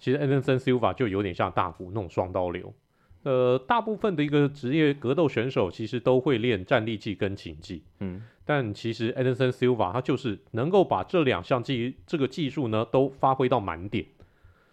[0.00, 2.74] 其实 Anderson Silva 就有点像大谷那种双刀流。
[3.22, 14.04] 呃，大部分的一个职业格斗选手其实都会练站立技跟擒技，嗯，但其实 Anderson Silva 他就是能够把这两项技这个技术呢都发挥到满点。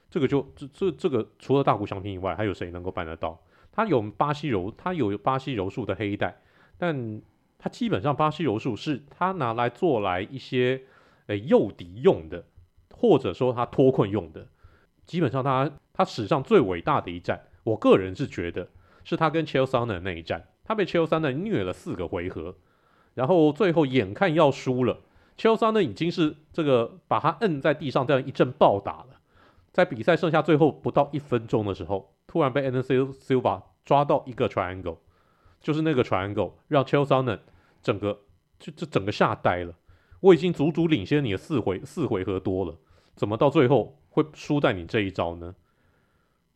[0.10, 3.40] 这个就这这这个除了大谷翔平以外，还有谁能够办得到？
[3.72, 6.42] 他有巴西柔，他有巴西柔术的黑带，
[6.80, 7.22] 但。
[7.60, 10.82] 他基本上巴西柔术是他拿来做来一些
[11.28, 12.46] 诶诱敌用的，
[12.96, 14.48] 或者说他脱困用的。
[15.06, 18.70] 基本上他他史上最伟大的一战，我个人是觉得
[19.04, 22.56] 是他跟 c h e l s o n 的那一战，他被 Chael Sonnen 虐了四个回合，
[23.16, 25.00] 然后最后眼看要输了
[25.38, 29.20] ，Chael Sonnen 已经是这个把他摁在地上这样一阵暴打了，
[29.72, 34.98] 在比赛剩下最后不到一分钟的时候，突然被 Anderson Silva 抓到一个 triangle，
[35.62, 37.40] 就是那个 triangle 让 Chael Sonnen
[37.82, 38.22] 整个
[38.60, 39.74] 就就整个吓呆了，
[40.20, 42.78] 我已经足足领先你的四回四回合多了，
[43.16, 45.56] 怎么到最后会输在你这一招呢？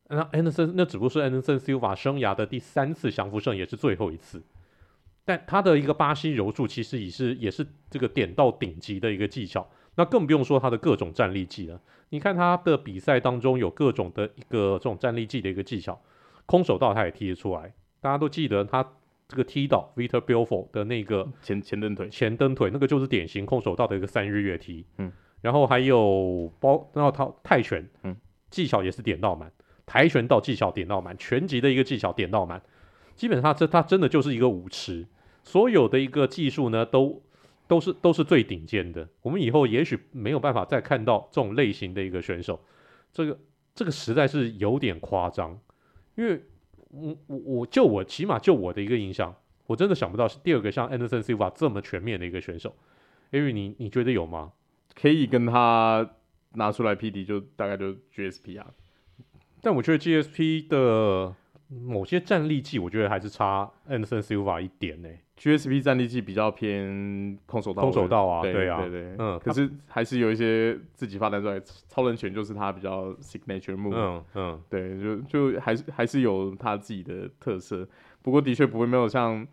[0.10, 4.44] 那安德森那只不过是安德森 Silva 生涯的第三次降服胜，也是最后一次。
[5.26, 11.82] 但他的一个巴西柔术其实也是也是这个点到顶级的一个技巧，那更不用说他的各种战力技了。
[12.10, 16.00] 你看他的比赛当中有各种的一个这种战力技的一个技巧，
[16.46, 17.74] 空手道他也踢得出来。
[18.04, 18.86] 大家都记得他
[19.30, 24.86] 这个踢倒 Vitor Belfort 的那个前前蹬腿，前蹬腿那个就是典型空手道的一个三日月踢。
[24.98, 28.14] 嗯，然后还有包，然后他泰拳，嗯，
[28.50, 29.50] 技巧也是点到满。
[29.86, 32.62] 跆拳道技巧点到满，拳击的一个技巧点到满，
[33.16, 35.08] 基本上这他真的就是一个舞池，
[35.42, 37.24] 所有的一个技术呢都
[37.68, 39.08] 都是都是最顶尖的。
[39.22, 42.60] 我们以后也许没有办法再看到这种类型的一个选手，
[43.14, 43.40] 这个
[43.74, 45.58] 这个实在是有点夸张，
[46.16, 46.44] 因为
[46.94, 52.76] 我我我就我起码就我的一个印象，我真的想不到是第二个像 Anderson Silva 这么全面的一个选手。
[53.32, 54.54] 因为你你觉得有吗？
[54.94, 56.08] 可以跟他
[56.54, 58.72] 拿出来 P D，就大概就 GSP 啊。
[59.62, 61.36] 但我觉得 GSP 的
[61.82, 65.20] 某些战力技，我觉得还是差 Anderson Silva 一点呢、欸。
[65.36, 71.60] GSP 战力技比较偏空手道，空手道啊，对，对啊，对，对对，嗯，可是还是有一些自己发展出来，
[71.90, 77.86] 超人拳就是他比较 signature move，嗯嗯，对，就就还是还是有他自己的特色。
[78.22, 79.46] 不过的确不会没有像，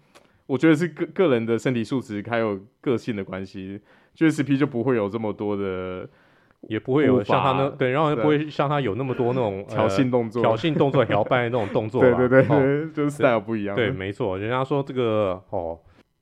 [0.46, 3.80] 我觉得是个个人的身体素质还有个性的关系
[4.14, 6.08] ，GSP 就不会有这么多的。
[6.68, 12.00] 也不会有像他那对，然后也不会像他有那么多那种挑衅动作、挑衅动作、摇摆那种动作。
[12.02, 13.74] 对对对对，哦、就是 style 不一样。
[13.74, 15.78] 对，没错，人家说这个哦，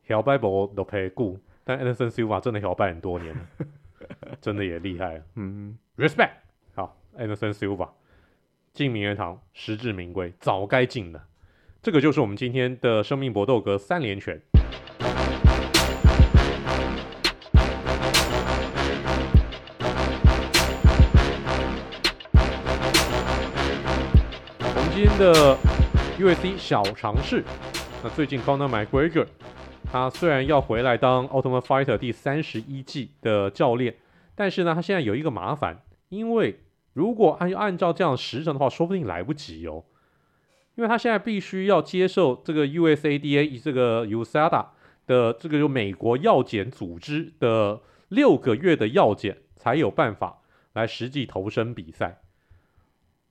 [0.06, 3.40] 摇摆不都陪顾，但 Anderson Silva 真的摇摆很多年了，
[4.40, 5.20] 真的也厉害。
[5.34, 6.30] 嗯，respect。
[6.74, 7.88] 好，Anderson Silva
[8.72, 11.20] 进名人堂，实至名归，早该进的。
[11.82, 14.40] 这个就是我们今天的生命搏斗格三连拳。
[25.18, 25.58] 的
[26.16, 27.42] USC 小尝试，
[28.04, 29.26] 那最近 Conor McGregor
[29.90, 33.96] 他虽然要回来当 Ultimate Fighter 第三十一季的教练，
[34.36, 36.60] 但是呢，他现在有一个麻烦，因为
[36.92, 39.82] 如果按按照这样时程的话，说不定来不及哦，
[40.76, 44.66] 因为他现在必须要接受这个 USADA 这个 USADA
[45.08, 50.38] 的这个就美国药检组织的六个月的药检，才有办法
[50.74, 52.20] 来实际投身比赛。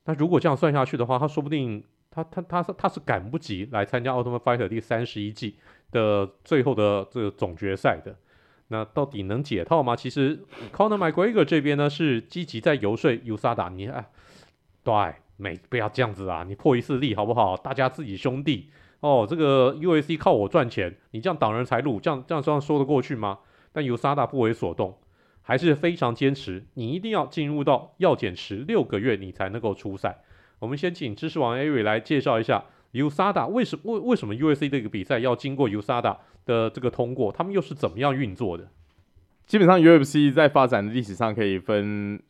[0.07, 5.57] 那如果这样算下去的话，他说不定他他他是他是赶不及来参加《奥特曼 Fighter》第三十一季
[5.91, 8.15] 的最后的这个总决赛的。
[8.69, 9.95] 那到底能解套吗？
[9.95, 14.09] 其实 Conor McGregor 这边呢是积极在游说 USADA，你哎，
[14.83, 14.93] 对，
[15.35, 17.55] 没不要这样子啊，你破一次例好不好？
[17.57, 18.69] 大家自己兄弟
[19.01, 23.39] 哦，这个 USC 靠我赚钱，你这样挡人财路，这样这样这样说得过去吗？
[23.71, 24.97] 但 USADA 不为所动。
[25.47, 30.21] 还是非常坚持，你一定要进入到药检池六个月，你才能够出赛。
[30.59, 38.67] 我们先请知识王 Ari 来介绍一下 USADA 为什为为什么 UFC 这个比赛要经过 USADA 的这个通过，他们又是怎么样运作的？
[39.45, 42.21] 基本上 UFC 在发展的历史上可以分，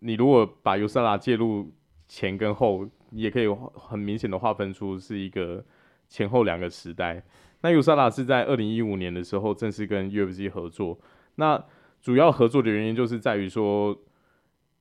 [0.00, 1.72] 你如果把 USADA 介入
[2.06, 5.64] 前跟后，也可以很明显的划分出是一个
[6.10, 7.22] 前后两个时代。
[7.62, 10.98] 那 USADA 是在二零一五年的时候正式跟 UFC 合作，
[11.36, 11.64] 那
[12.06, 14.00] 主要合作的原因就是在于说，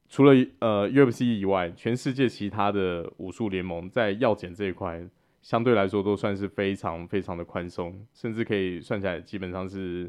[0.07, 5.03] 除了呃 UFC 以外，全世界其他的武术联盟在药检这一块，
[5.41, 10.07] 相对来说都算是非常非常的宽松，甚至可以算起来基本上是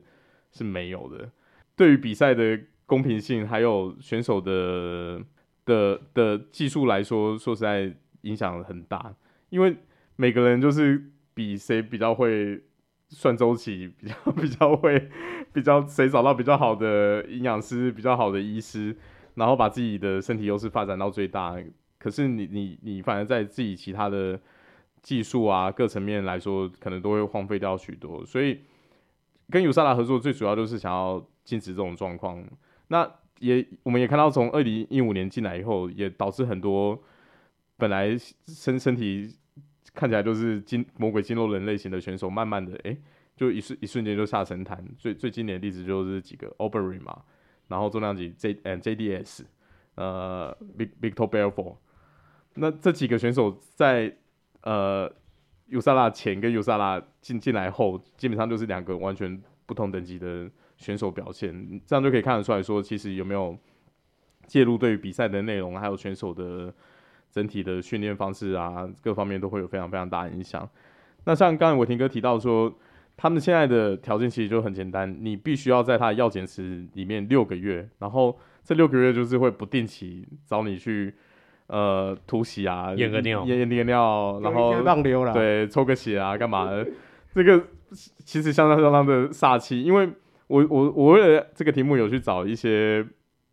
[0.52, 1.30] 是没有的。
[1.74, 5.18] 对于比赛的公平性，还有选手的
[5.64, 7.90] 的的技术来说，说实在
[8.24, 9.14] 影响很大，
[9.48, 9.74] 因为
[10.16, 11.02] 每个人就是
[11.32, 12.60] 比谁比较会。
[13.08, 15.10] 算周期 比较比较会
[15.52, 18.96] 比较谁找到比较好的营养师，比较好的医师，
[19.34, 21.56] 然后把自己的身体优势发展到最大。
[21.98, 24.38] 可是你你你反而在自己其他的
[25.02, 28.24] 技术啊各层面来说，可能都会荒废掉许多。
[28.26, 28.60] 所以
[29.50, 32.44] 跟 USADA 合作最主要就是想要禁止这种状况。
[32.88, 37.00] 那也我们也看到，从二零一五年进来以后，也导致很多
[37.76, 38.16] 本来
[38.46, 39.36] 身身体。
[39.96, 42.94] 看起来就是金魔鬼金肉人类型的选手，慢慢的，哎、
[43.34, 44.84] 就一瞬一瞬间就下神坛。
[44.98, 47.22] 最最经典的例子就是几个 Overeem 嘛，
[47.68, 49.44] 然后重量级 J 嗯 JDS，
[49.94, 51.76] 呃，Vic Vitor Belfort，
[52.54, 54.14] 那这几个选手在
[54.60, 55.10] 呃
[55.70, 63.58] USADA 前跟 USADA 进进来后，基本上就是两个完全不同等级的选手表现，这样就可以看得出来说，其实有没有
[64.46, 66.72] 介入对于比赛的内容，还有选手的
[67.36, 70.66] 整体的训练方式啊，各方面都会有非常非常大的影响。
[71.24, 72.72] 那像刚才伟霆哥提到说，
[73.14, 81.14] 他们现在的条件其实就很简单，你必须要在他的药检池里面六个月，然后这六个月就是会不定期找你去
[81.66, 86.88] 呃突袭啊，验个尿，验验个尿，然后浪流了，对，抽个血啊，干嘛的？
[87.34, 87.62] 这个
[88.24, 90.08] 其实相当相当的煞气，因为
[90.46, 93.06] 我我我为了这个题目有去找一些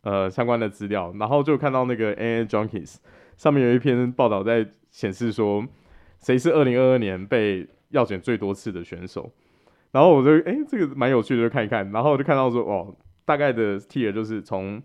[0.04, 2.96] 呃相关的资料，然后就看到那个 AA Junkies
[3.36, 5.66] 上面有一篇报道在显示说，
[6.20, 9.32] 谁是二零二二年被药检最多次的选手。
[9.92, 11.90] 然后我就哎，这个蛮有趣的，就看一看。
[11.92, 14.82] 然后我就看到说，哦，大概的 tier 就是从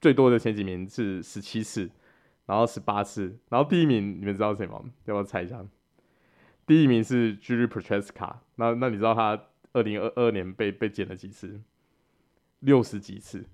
[0.00, 1.90] 最多的前几名是十七次，
[2.44, 4.82] 然后十八次，然后第一名你们知道谁吗？
[5.06, 5.64] 要不要猜一下？
[6.66, 8.36] 第一名是 Jiri Prochazka。
[8.56, 9.40] 那那你知道他
[9.72, 11.60] 二零二二年被被检了几次？
[12.60, 13.46] 六十几次。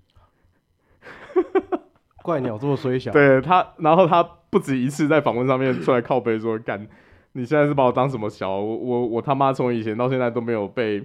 [2.21, 3.11] 怪鸟这么衰小。
[3.11, 6.87] 对他，然后他不止一次在访问上面出来靠背说干。
[7.33, 8.49] 你现在是把我当什么小？
[8.49, 11.01] 我我我他妈从以前到现在都没有被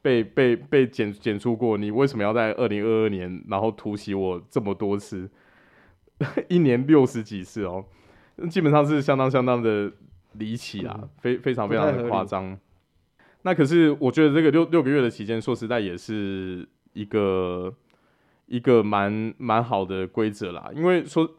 [0.00, 1.76] 被被被检检出过。
[1.76, 5.28] 你为什么要在二零二二年然后突袭我这么多次？
[6.48, 7.84] 一年六十几次哦，
[8.50, 9.92] 基本上是相当相当的
[10.32, 12.58] 离奇啊，嗯、非非常非常的夸张。
[13.42, 17.72] 那可是我觉得这个六六个月的期间，说实在也是一个
[18.48, 21.30] 一个蛮蛮好的规则啦，因为说。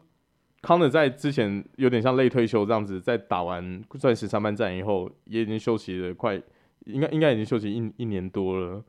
[0.62, 6.34] 康德在之前有点像类退休这样子，在打完钻石三班战以后，也已经休息了快，
[6.84, 8.84] 应该应该已经休息一一年多了，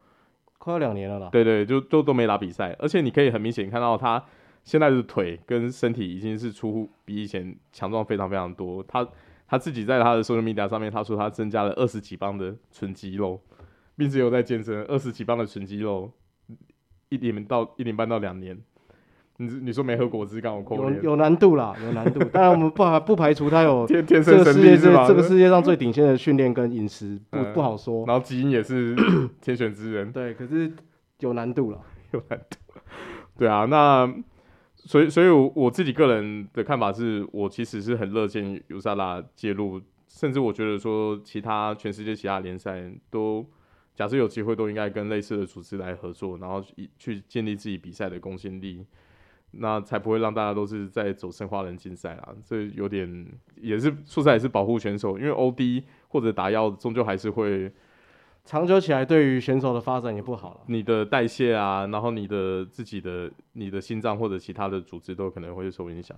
[0.58, 1.30] 快要两年了啦。
[1.32, 4.22] 对对，就都都没打比赛，而且你可以很明显看到他
[4.66, 8.84] 现在的腿跟身体已经是出乎比以前强壮非常非常多。
[8.84, 9.08] 他
[9.48, 13.42] 他自己在他的 social media 上面，他说他增加了二十几磅的纯肌肉，
[13.96, 16.12] 并且有在健身，二十几磅的纯肌肉，
[17.12, 18.58] 一年到一年半到两年。
[19.38, 22.20] 你你说没喝果汁，刚好扣有有难度啦，有难度。
[22.26, 25.08] 当然我们不排不排除他有 天天生神力是吧？
[25.08, 28.06] 这个世界上最顶尖的训练跟饮食不、嗯、不好说。
[28.06, 28.96] 然后基因也是
[29.42, 30.12] 天选之人。
[30.12, 30.72] 对，可是
[31.22, 31.82] 有难度了，
[32.14, 32.58] 有难度。
[33.36, 34.14] 对啊，那
[34.76, 43.44] 所以所以我，我自己个人的看法是，我其实是很乐见 USADA 介入，甚至我觉得说，其他全世界其他联赛都
[44.02, 46.60] 假设有机会，都应该跟类似的组织来合作，然后
[46.98, 48.84] 去建立自己比赛的公信力。
[49.54, 57.72] 那才不会让大家都是在走生化人竞赛啦，这有点也是说实在也是保护选手，因为 OD 或者打药终究还是会
[58.46, 60.62] 长久起来，对于选手的发展也不好了。
[60.68, 66.18] 你的代谢啊，然后你的自己的你的心脏或者其他的组织都可能会受影响。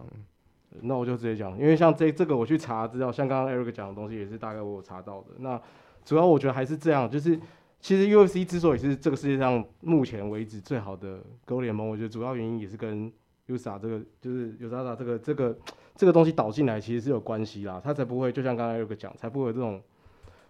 [0.81, 5.29] 那我就直接讲，因为像这这个我去查资料，像刚刚 Eric 讲的东西也是大概我有查到的。
[5.39, 5.59] 那
[6.05, 7.39] 主要我觉得还是这样，就是
[7.83, 13.11] 其实 UFC 之所以是这个世界上目前为止最好的格斗联盟，我觉得主要原因也是跟
[13.49, 15.57] USA 这个就是 USA 这个这个
[15.93, 19.81] 这个东西导进来，其实是有关系啦，他才不会就像刚才有个讲，才不会有这种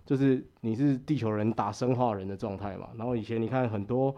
[0.05, 2.89] 就是你是地球人打生化人的状态嘛。
[2.99, 4.15] 然后以前你看很多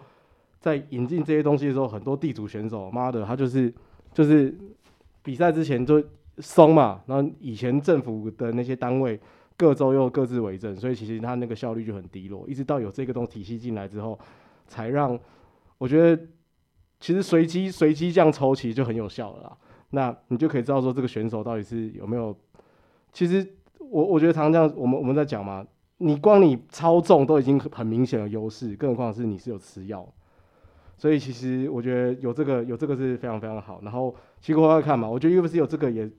[0.60, 3.74] 在引进这些东西的时候，很多地主选手，妈的，他就是
[4.14, 4.54] 就是
[5.24, 6.04] 比赛之前就
[6.40, 9.18] 松嘛，然后以前政府的那些单位
[9.58, 12.46] 各州又各自为政，所以其实他那个效率就很低落。
[12.48, 14.20] 一直到有这个东体系进来之后，
[14.68, 15.20] 才让
[15.78, 16.22] 我觉得。
[16.98, 19.58] 其实随机随机这样抽其实就很有效了啦，
[19.92, 22.36] 那你就可以知道说这个选手到底是有没有。
[23.12, 23.46] 其实
[23.78, 25.64] 我我觉得常常这样，我们我们在讲嘛，
[25.98, 30.08] 你光你操纵都已经很明显的优势，更何况是你是有吃药。
[30.98, 33.82] 所以其实我觉得有这个有这个是非常非常好。
[33.84, 36.10] 然后其实我要看嘛，我觉得 UFC 有这个也，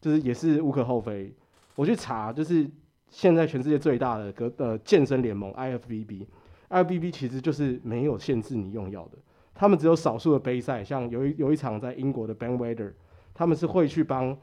[0.00, 1.32] 就是也是无可厚非。
[1.74, 2.70] 我去查，就是
[3.08, 9.18] 现在全世界最大的个呃健身联盟 IFBB，IFBB 其实就是没有限制你用药的。
[9.54, 12.92] 他们只有少数的杯赛，像有一有一场在英国的 Ben Weider，
[13.32, 14.36] 他们是会去帮，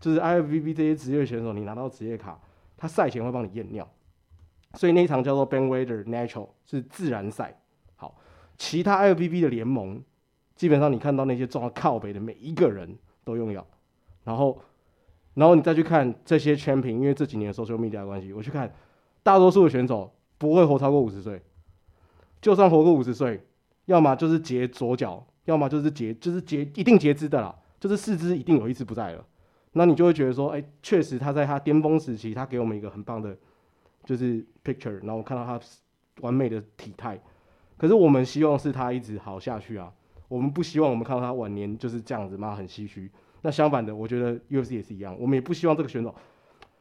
[0.00, 2.40] 就是 IFBB 这些职业选手，你拿到职业卡，
[2.76, 3.88] 他赛前会帮你验尿，
[4.74, 7.56] 所以那一场叫做 Ben Weider Natural 是自然赛。
[7.94, 8.16] 好，
[8.56, 10.02] 其他 IFBB 的联盟，
[10.56, 13.64] 基本上你看到那些撞到靠北的每一个人都用药，
[14.24, 14.60] 然后，
[15.34, 18.72] 然后你再去看这些全屏因为这几年 social media 的关系，我去看
[19.22, 21.40] 大多数的选手不会活超过五十岁，
[22.40, 23.46] 就算活过五十岁。
[23.86, 29.26] 要么就是截左脚，要么就是截，就是截一定截肢的啦，就是四肢一定有一只不在了。
[29.72, 33.36] 那你就会觉得说，哎、欸，确实他在他巅峰时期，他给我们一个很棒的，
[34.04, 35.60] 就是 picture，然后看到他
[36.20, 37.20] 完美的体态。
[37.76, 39.92] 可是我们希望是他一直好下去啊，
[40.28, 43.10] 我们不希望我们看到他晚年就是这样子嘛，很唏嘘。
[43.42, 46.14] 那相反的，我觉得 UFC 也是一样，我们也不希望这个选手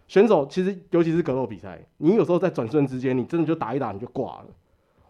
[0.07, 4.47] 选手其实尤其是格斗比赛，你有时候在转瞬之间，你真的就打一打你就挂了。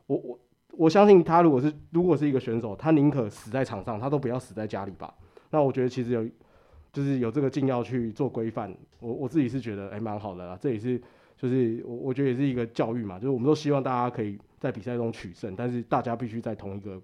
[0.08, 0.39] 我我
[0.72, 5.14] 我相信他如果是如果是一个选手，他宁可死在场上，他都不要死在家里吧。
[5.49, 6.26] 那我觉得其实有
[6.93, 10.58] 就是有这个禁药去做规范，我我自己是觉得哎蛮好的啦。
[10.62, 11.02] 这也是
[11.36, 17.02] 就是我我觉得也是一个教育嘛，就是我们都希望大家可以在比赛中取胜，但是大家必须在同一个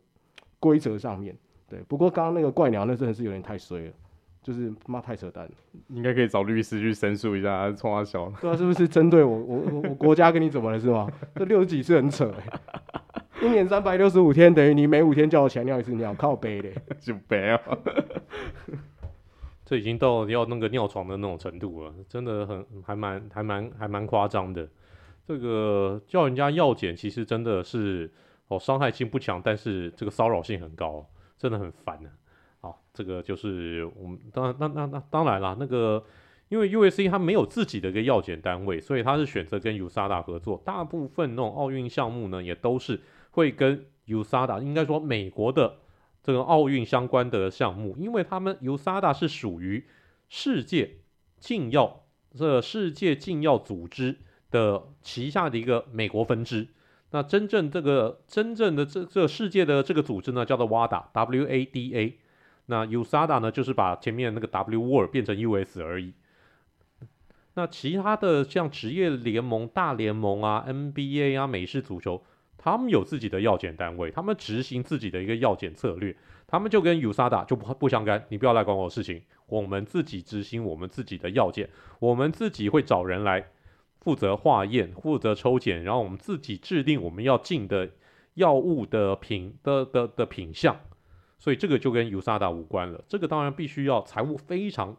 [0.60, 1.36] 规则上面。
[1.68, 3.94] 对，不过刚刚那个怪鸟那真的是有点太衰了。
[4.48, 5.52] 就是妈太扯淡了，
[5.90, 8.32] 应该可以找律师去申诉一下，冲他笑。
[8.40, 11.12] 对啊，是不是针对我 我我我国家跟你怎么了是吗？
[11.36, 12.34] 这六十几次很扯
[13.42, 17.60] 一年三百六十五天，等于你每五天叫我起来尿一次尿，靠背嘞，就背啊。
[19.66, 24.66] 这已经到要那个尿床的那种程度了，真的很还蛮还蛮还蛮夸张的。
[25.26, 28.10] 这个叫人家药检，其实真的是
[28.48, 31.06] 哦，伤害性不强，但是这个骚扰性很高，
[31.38, 32.16] 真的很烦呢、啊。
[32.98, 36.04] 这个就是我们当然，那那那当然啦，那个
[36.50, 40.60] 因为 USC 它没有自己的一个药检单位，所以它是选择跟 USADA 合作。
[40.66, 45.76] 大部分那种奥运项目呢，也都是会跟 USADA，应该说美国的
[46.24, 49.86] 这个奥运相关的项目，因为他们 USADA 是属于
[50.28, 51.02] 世界
[51.38, 54.18] 禁药这、世界禁药组织
[54.50, 56.70] 的旗下的一个美国分支。
[57.12, 62.20] 那真正这个真正的这这世界的这个组织呢，叫做 WADA，W-A-D-A。
[62.68, 66.14] 那 USADA 呢，就是把前面那个 W word 变成 US 而已。
[67.56, 72.24] 那其他的像职业联盟、大联盟啊、NBA 啊、美式足球，
[72.58, 76.16] 他们有自己的药检单位，他们执行自己的一个药检策略，
[76.46, 81.68] 他们就跟 USADA 就不不相干，你不要来管我的事情，我们自己执行我们自己的药检，
[82.00, 83.48] 我们自己会找人来
[84.02, 87.90] 负责化验、负责抽检，然后我们自己制定我们要进的
[88.36, 90.80] 药物的品的的的，品相。
[91.38, 93.04] 所以这个就跟 USADA 无关了。
[93.08, 94.96] 这个当然必须要财务非常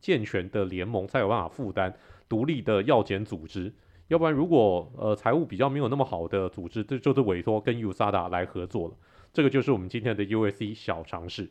[0.00, 1.94] 健全的联盟才有办法负担
[2.28, 3.72] 独立的药检组织，
[4.08, 8.94] 要不然如果呃财务比较没有那么好的组织，这就是委托跟 USADA 来合作了。
[9.32, 11.50] 这个就是我们今天的 USC 小尝试。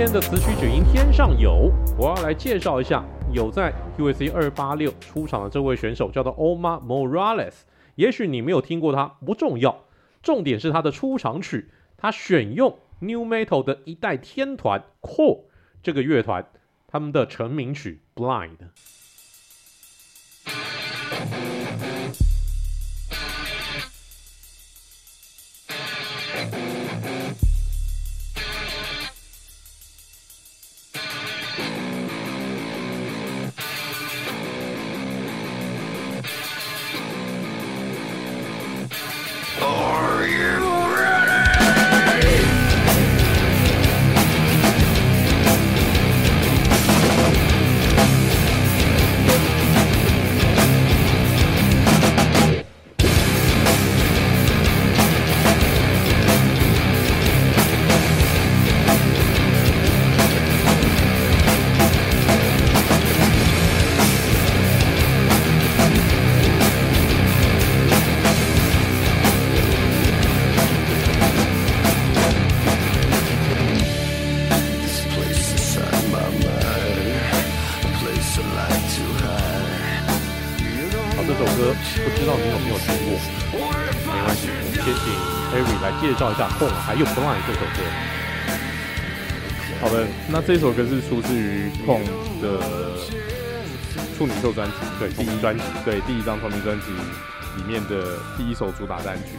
[0.00, 3.04] 天的词曲只因天上有，我要来介绍一下。
[3.32, 7.52] 有在 QAC 二八六出场的这位选手叫做 Omar Morales，
[7.96, 9.84] 也许你没有听过他，不重要，
[10.22, 15.40] 重点是他的出场曲，他选用 New Metal 的一代天团 Core
[15.82, 16.46] 这个乐团，
[16.86, 18.56] 他们的成名曲 Blind。
[86.40, 87.82] 照一下《Korn》还有《Blind》这首歌。
[89.78, 92.00] 好的，那这首歌是出自于《Korn》
[92.40, 92.58] 的
[94.16, 96.86] 处女作专辑，对，第一专辑，对，第一张同名专辑
[97.58, 99.32] 里面的第一首主打单曲，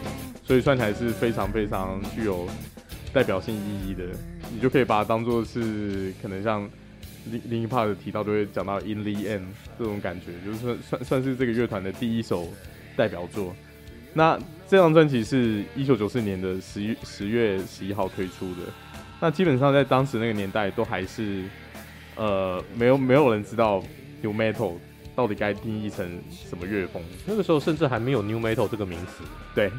[0.46, 2.48] 所以算起来是非常非常具有
[3.12, 4.04] 代表性意义的。
[4.54, 6.70] 你就可以把它当做是可能像
[7.24, 9.40] 另另一 part 提到，就会讲到《In the End》
[9.76, 12.46] 这种感觉，就是算算算是这个乐团的第一首
[12.96, 13.52] 代表作。
[14.14, 14.38] 那
[14.68, 18.60] 这张专辑是一九九四年的十月十月十一号推出的。
[19.20, 21.44] 那基本上在当时那个年代，都还是
[22.16, 23.82] 呃没有没有人知道
[24.22, 24.74] New Metal
[25.14, 27.02] 到底该定义成什么乐风。
[27.26, 29.22] 那个时候甚至还没有 New Metal 这个名词。
[29.54, 29.70] 对，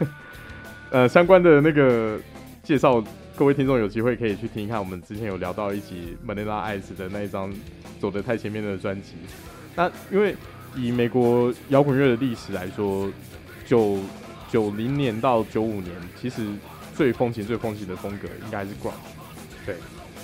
[0.90, 2.20] 呃，相关的那个
[2.62, 3.02] 介绍，
[3.34, 4.78] 各位听众有机会可以去听一看。
[4.78, 7.52] 我们之前有聊到一集 Manila Ice 的那一张
[8.00, 9.12] 走得太前面的专辑。
[9.74, 10.36] 那因为
[10.76, 13.10] 以美国摇滚乐的历史来说，
[13.66, 13.98] 九
[14.48, 16.46] 九零年到九五年，其实
[16.94, 18.92] 最风行、最风行的风格应该是 grunge。
[19.66, 19.74] 对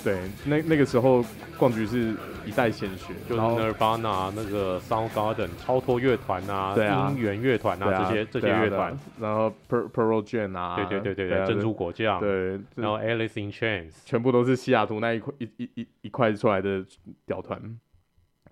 [0.03, 1.23] 对，那那个时候
[1.57, 2.15] grunge 是
[2.45, 16.83] 一代先学，就是 Nirvana 那个 Soundgarden 超脱乐团啊，对啊，音源乐团啊，啊，这些这些乐团，然后 Pearl Jam 啊，对对对对对，珍珠果酱，对，然后 Alice in Chains，全部都是西雅图那一块一一一一块出来的
[17.25, 17.61] 屌团。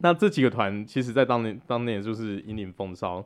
[0.01, 3.23] 那这几个团，其实在当年当年就是引领风骚，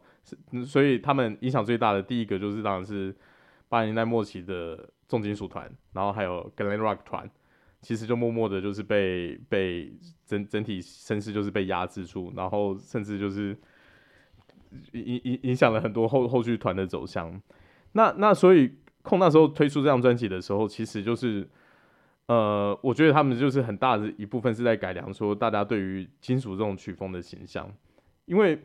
[0.65, 3.15] 所以他们影响最大的第一个就是当然是
[3.69, 7.29] 八零年代末期的重金属团，然后还有 Glam Rock 团，
[7.81, 9.93] 其实就默默的就是被被
[10.25, 13.57] 整整体声势就是被压制住，然后甚至就是
[14.91, 17.41] 影影影响了很多后后续团的走向。
[17.93, 21.47] 那那所以空那时候推出这张专辑的时候，其实就是。
[22.27, 27.71] 呃，我觉得他们就是很大的一部分是在改良说大家对于金属这种曲风的形象，
[28.25, 28.59] 因为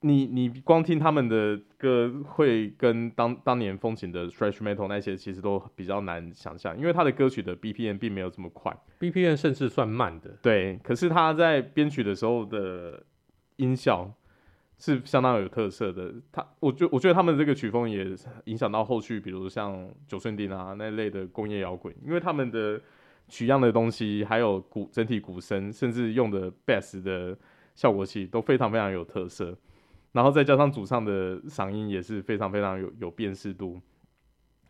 [0.00, 10.30] 你你光听他们的歌，会跟当当年风行的 thrash metal 那些其实都比较难想象，因为他的歌曲的 BPM 并没有这么快，BPM 甚至算慢的。
[10.42, 13.02] 对，可是他在编曲的时候的
[13.56, 14.12] 音效。
[14.84, 18.06] 是相当有特色的，他，我觉我觉得他们这个曲风也
[18.44, 22.78] 影响到后续，比如像九寸钉啊那类的工业摇滚，因为他们的
[23.26, 27.34] 取样的东西，还有鼓整体鼓声，甚至用的 bass 的
[27.74, 29.56] 效果器都非常非常有特色，
[30.12, 33.80] 然后再加上主唱的嗓音也是非常非常有有辨识度，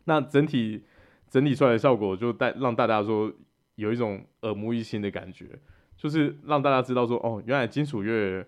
[0.05, 0.81] 那整体
[1.29, 3.29] 整体出来的效果就带让大家说
[3.75, 5.59] 有一种耳目一新的感觉，
[5.97, 8.47] 就是让大家知道说哦，原来金属乐。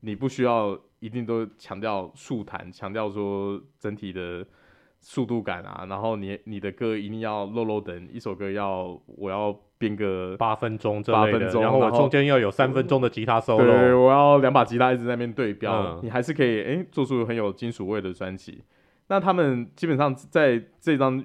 [0.00, 4.42] 你不需要一定都强调速弹，强调说整体的
[5.00, 18.64] 速度感啊，然后你你的歌一定要漏漏等，一首歌要我要编个八分钟这八分钟，然后我中间要有三分钟的吉他 solo，对，我要两把吉他一直在那边对标，嗯，你还是可以诶、欸、做出很有金属味的专辑。
[19.08, 21.22] 那他们基本上在这张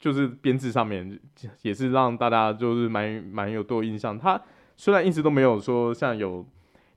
[0.00, 1.20] 就是编制上面
[1.62, 4.18] 也是让大家就是蛮蛮有多印象。
[4.18, 4.42] 他
[4.76, 6.44] 虽然一直都没有说像有。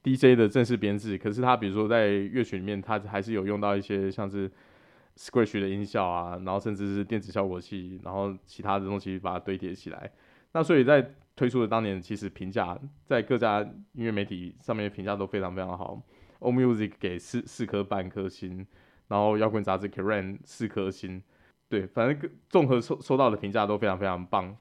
[0.08, 4.50] DJ 的正式编制，可是他比如说在乐曲里面，他还是有用到一些像是
[5.18, 10.10] Scratch 的音效啊，然后甚至是电子效果器，然后其他的东西把它堆叠起来。
[10.54, 13.62] 那所以在推出的当年，其实评价在各家
[13.94, 16.02] 音乐媒体上面评价都非常非常好。
[16.40, 18.66] O Music 给四四颗半颗星，
[19.10, 21.22] 然后摇滚杂志 Kerrang 四颗星，
[21.68, 24.56] 对，反正综合收收到的评价都非常非常棒，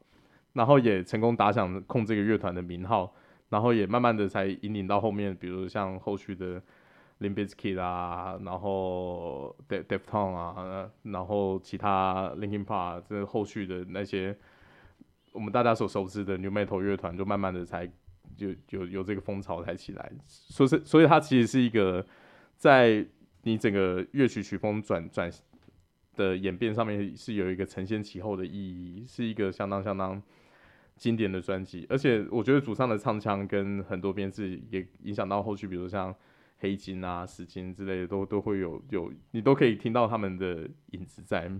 [0.54, 3.14] 然后也成功打响控这个乐团的名号。
[3.48, 6.60] 然后也慢慢的才引领到后面，比如像后续的
[7.20, 14.36] Limp Bizkit 啊，然后 Deaf Ton 啊，然后其他 Linkin Park 这后续的那些
[15.32, 17.86] 我们大家所熟知的 New Metal 乐团，就慢慢的才
[18.36, 20.12] 就有有这个风潮才起来。
[20.26, 22.04] 所以所以它其实是一个
[22.56, 23.06] 在
[23.42, 25.30] 你整个乐曲曲风转转
[26.16, 30.20] 的演变上面是有一个承先启后的意义，是一个相当相当。
[30.96, 36.14] 经典的专辑，而且我觉得主唱的唱腔跟很多编制也影响到后续，比如像
[36.58, 41.50] 黑金啊、死金之类的，都都会有有你都可以听到他们的影子在。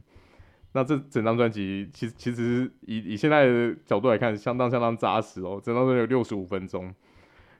[0.72, 5.60] 那这整张专辑其实其实以以现在的角度来看，相当相当扎实哦。
[5.62, 6.94] 整张专辑有六十五分钟，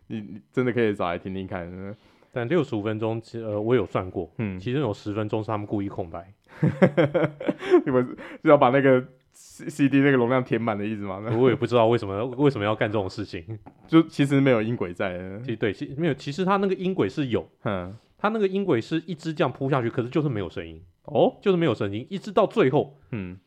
[0.06, 1.94] 你你真的可以找来听听看。
[2.32, 6.32] 但六十五分钟，其实呃我有算过，嗯，其中有十分钟是他们故意空白，
[7.84, 9.06] 你们是要把那个。
[9.37, 11.22] C C D 那个容量填满的意思吗？
[11.39, 13.45] 我也不知道为什么为什么要干这种事情，
[13.87, 15.39] 就其实没有音轨在。
[15.41, 23.39] 其实对，其没有，其实它那个音轨是有，嗯，它那个音轨是一直这样铺下去，可是就是没有声音哦，就是没有声音，一直到最后，嗯，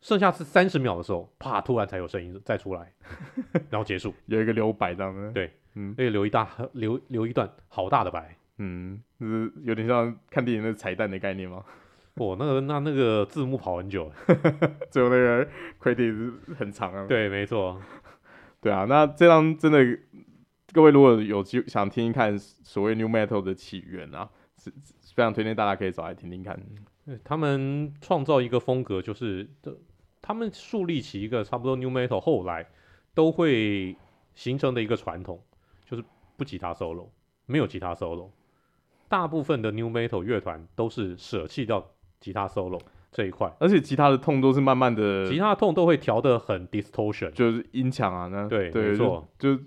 [0.00, 2.92] 剩下是三十秒的时候，啪，突然才有声音再出来，
[3.68, 11.64] 然后结束，有一个留白这样的，对，嗯，而且留一大留留一段好大的白，嗯，就是有点像看电影的彩蛋的概念吗？
[12.16, 14.12] 哦，那个那那个字幕跑很久，
[14.90, 15.48] 最后那个
[15.80, 17.06] credit 很长啊。
[17.06, 17.80] 对，没错。
[18.60, 19.78] 对啊，那这张真的，
[20.72, 24.70] 各位如果有机想听一看所谓 New Metal 的起源啊，是
[25.14, 26.60] 非常推荐大家可以找来听听看。
[27.24, 29.48] 他们创造一个风格，就是
[30.20, 32.68] 他们树立起一个差不多 New Metal 后来
[33.14, 33.96] 都会
[34.34, 35.42] 形成的一个传统，
[35.84, 36.04] 就是
[36.36, 37.08] 不吉他 solo，
[37.46, 38.30] 没有吉他 solo，
[39.08, 41.90] 大部分的 New Metal 乐团都是舍弃掉。
[42.22, 49.58] 吉他 solo 这一块，而且吉他的痛都是慢慢的，吉他的痛都会调的很 distortion，就是音墙啊，那对，对，没错，就，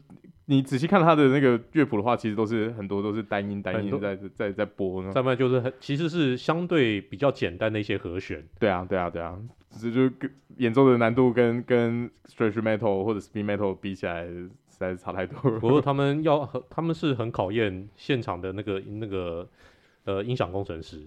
[0.45, 5.11] 你仔细看他的那个乐谱的话，其实都是很多都是单音单音在在在播呢。
[5.11, 8.43] 再不然就是很，其实是相对比较简单的一些和弦。
[8.59, 9.37] 对啊，对啊，对啊，
[9.69, 15.59] 只是就跟演奏的难度跟跟 thrash metal 或者 speed metal 比起来，实在是差太多了。
[15.59, 19.47] 不过他们要，他们是很考验现场的那个那个
[20.05, 21.01] 呃音响工程师。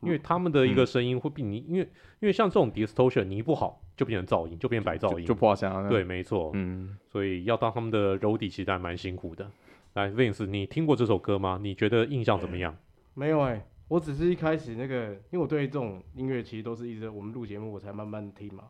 [0.00, 1.80] 因为他们的一个声音会比你，因为
[2.20, 5.88] 因为像这种 distortion，你一不好就变成噪音，就变白噪音，就，就不好想。
[5.88, 9.50] 对，没错，嗯，所以要当他们的柔底，其实还蛮辛苦的。
[9.94, 11.58] 来，Vince，你听过这首歌吗？
[11.62, 12.76] 你觉得印象怎么样？
[13.14, 18.64] 没有哎、欸，我只是一开始那个，因为我对这种音乐其实都是一直我们录节目我才慢慢听嘛。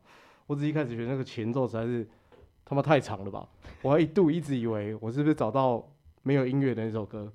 [0.46, 2.06] 我只一开始觉得那个前奏实在是
[2.64, 3.48] 他妈太长了吧，
[3.80, 5.88] 我还一度一直以为我是不是找到
[6.22, 7.32] 没有音乐的那首歌。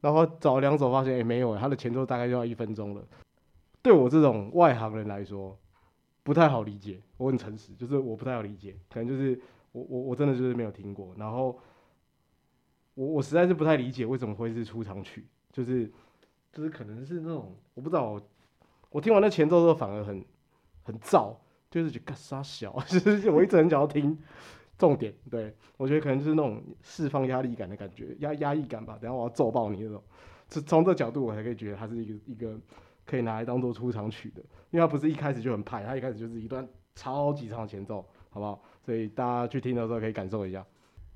[0.00, 3.04] 然后找两首发现，哎，没有，它的前奏大概就要一分钟了。
[3.82, 5.56] 对我这种外行人来说，
[6.22, 7.00] 不太好理解。
[7.18, 9.40] 我很诚实，就是我不太好理解，可能就是
[9.72, 11.14] 我我我真的就是没有听过。
[11.16, 11.58] 然后
[12.94, 15.90] 我我实在是不太理解为什么会是出场曲，就是
[16.52, 18.20] 就是可能是那种我不知道，
[18.90, 20.24] 我听完那前奏之后反而很
[20.82, 21.34] 很燥，
[21.70, 24.18] 就是觉得干啥小， 就是我一直很想要听。
[24.78, 28.98] 重点，对，我觉得可能就是那种释放压力感的感觉，压压抑感吧。
[29.00, 30.02] 等下我要揍爆你那种，
[30.50, 32.58] 是从这角度我才可以觉得它是一个一个
[33.06, 38.62] 可以拿来当做出场曲的，因为它不是一开始就很派，它一开始就是一段超级长的前奏，好不好？
[38.84, 40.62] 所以大家去听的时候可以感受一下，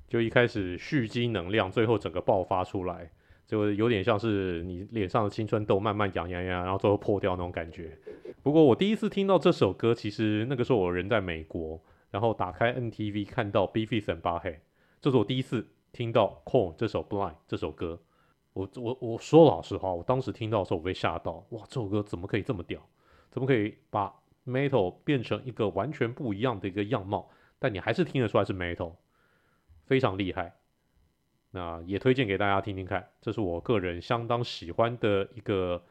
[0.07, 3.11] 就一开始蓄积能量，最后整个爆发出来，
[3.45, 7.95] 就有点像是你脸上的青春痘慢慢痒痒痒，然后最后破掉那种感觉。
[8.41, 11.79] 不过我第一次听到这首歌，其实那个时候我人在美国。
[12.11, 14.55] 然后打开 NTV 看到 Beavis and b a h e
[15.01, 17.99] 这是我第一次听到 Korn 这首 Blind 这首歌。
[18.53, 22.85] 我我我说老实话，我当时听到的时候我被吓到，哇，这首歌怎么可以这么屌？
[23.31, 24.13] 怎么可以把
[24.45, 27.29] Metal 变成一个完全不一样的一个样貌？
[27.57, 28.95] 但你还是听得出来是 Metal，
[29.85, 30.57] 非常厉害。
[31.51, 35.83] 那也推荐给大家听听看，这是我个人相当喜欢的一个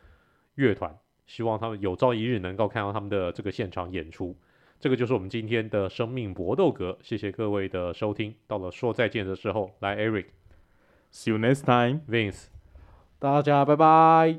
[0.54, 4.36] 乐团，希望他们有朝一日能够看到他们的这个现场演出。
[4.80, 8.34] 这个就是我们今天的生命搏斗格，谢谢各位的收听。
[8.46, 12.46] 到了说再见的时候，来，Eric，See you next time，Vince，
[13.18, 14.38] 大家拜拜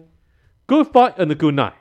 [0.65, 1.80] ，Goodbye and good night。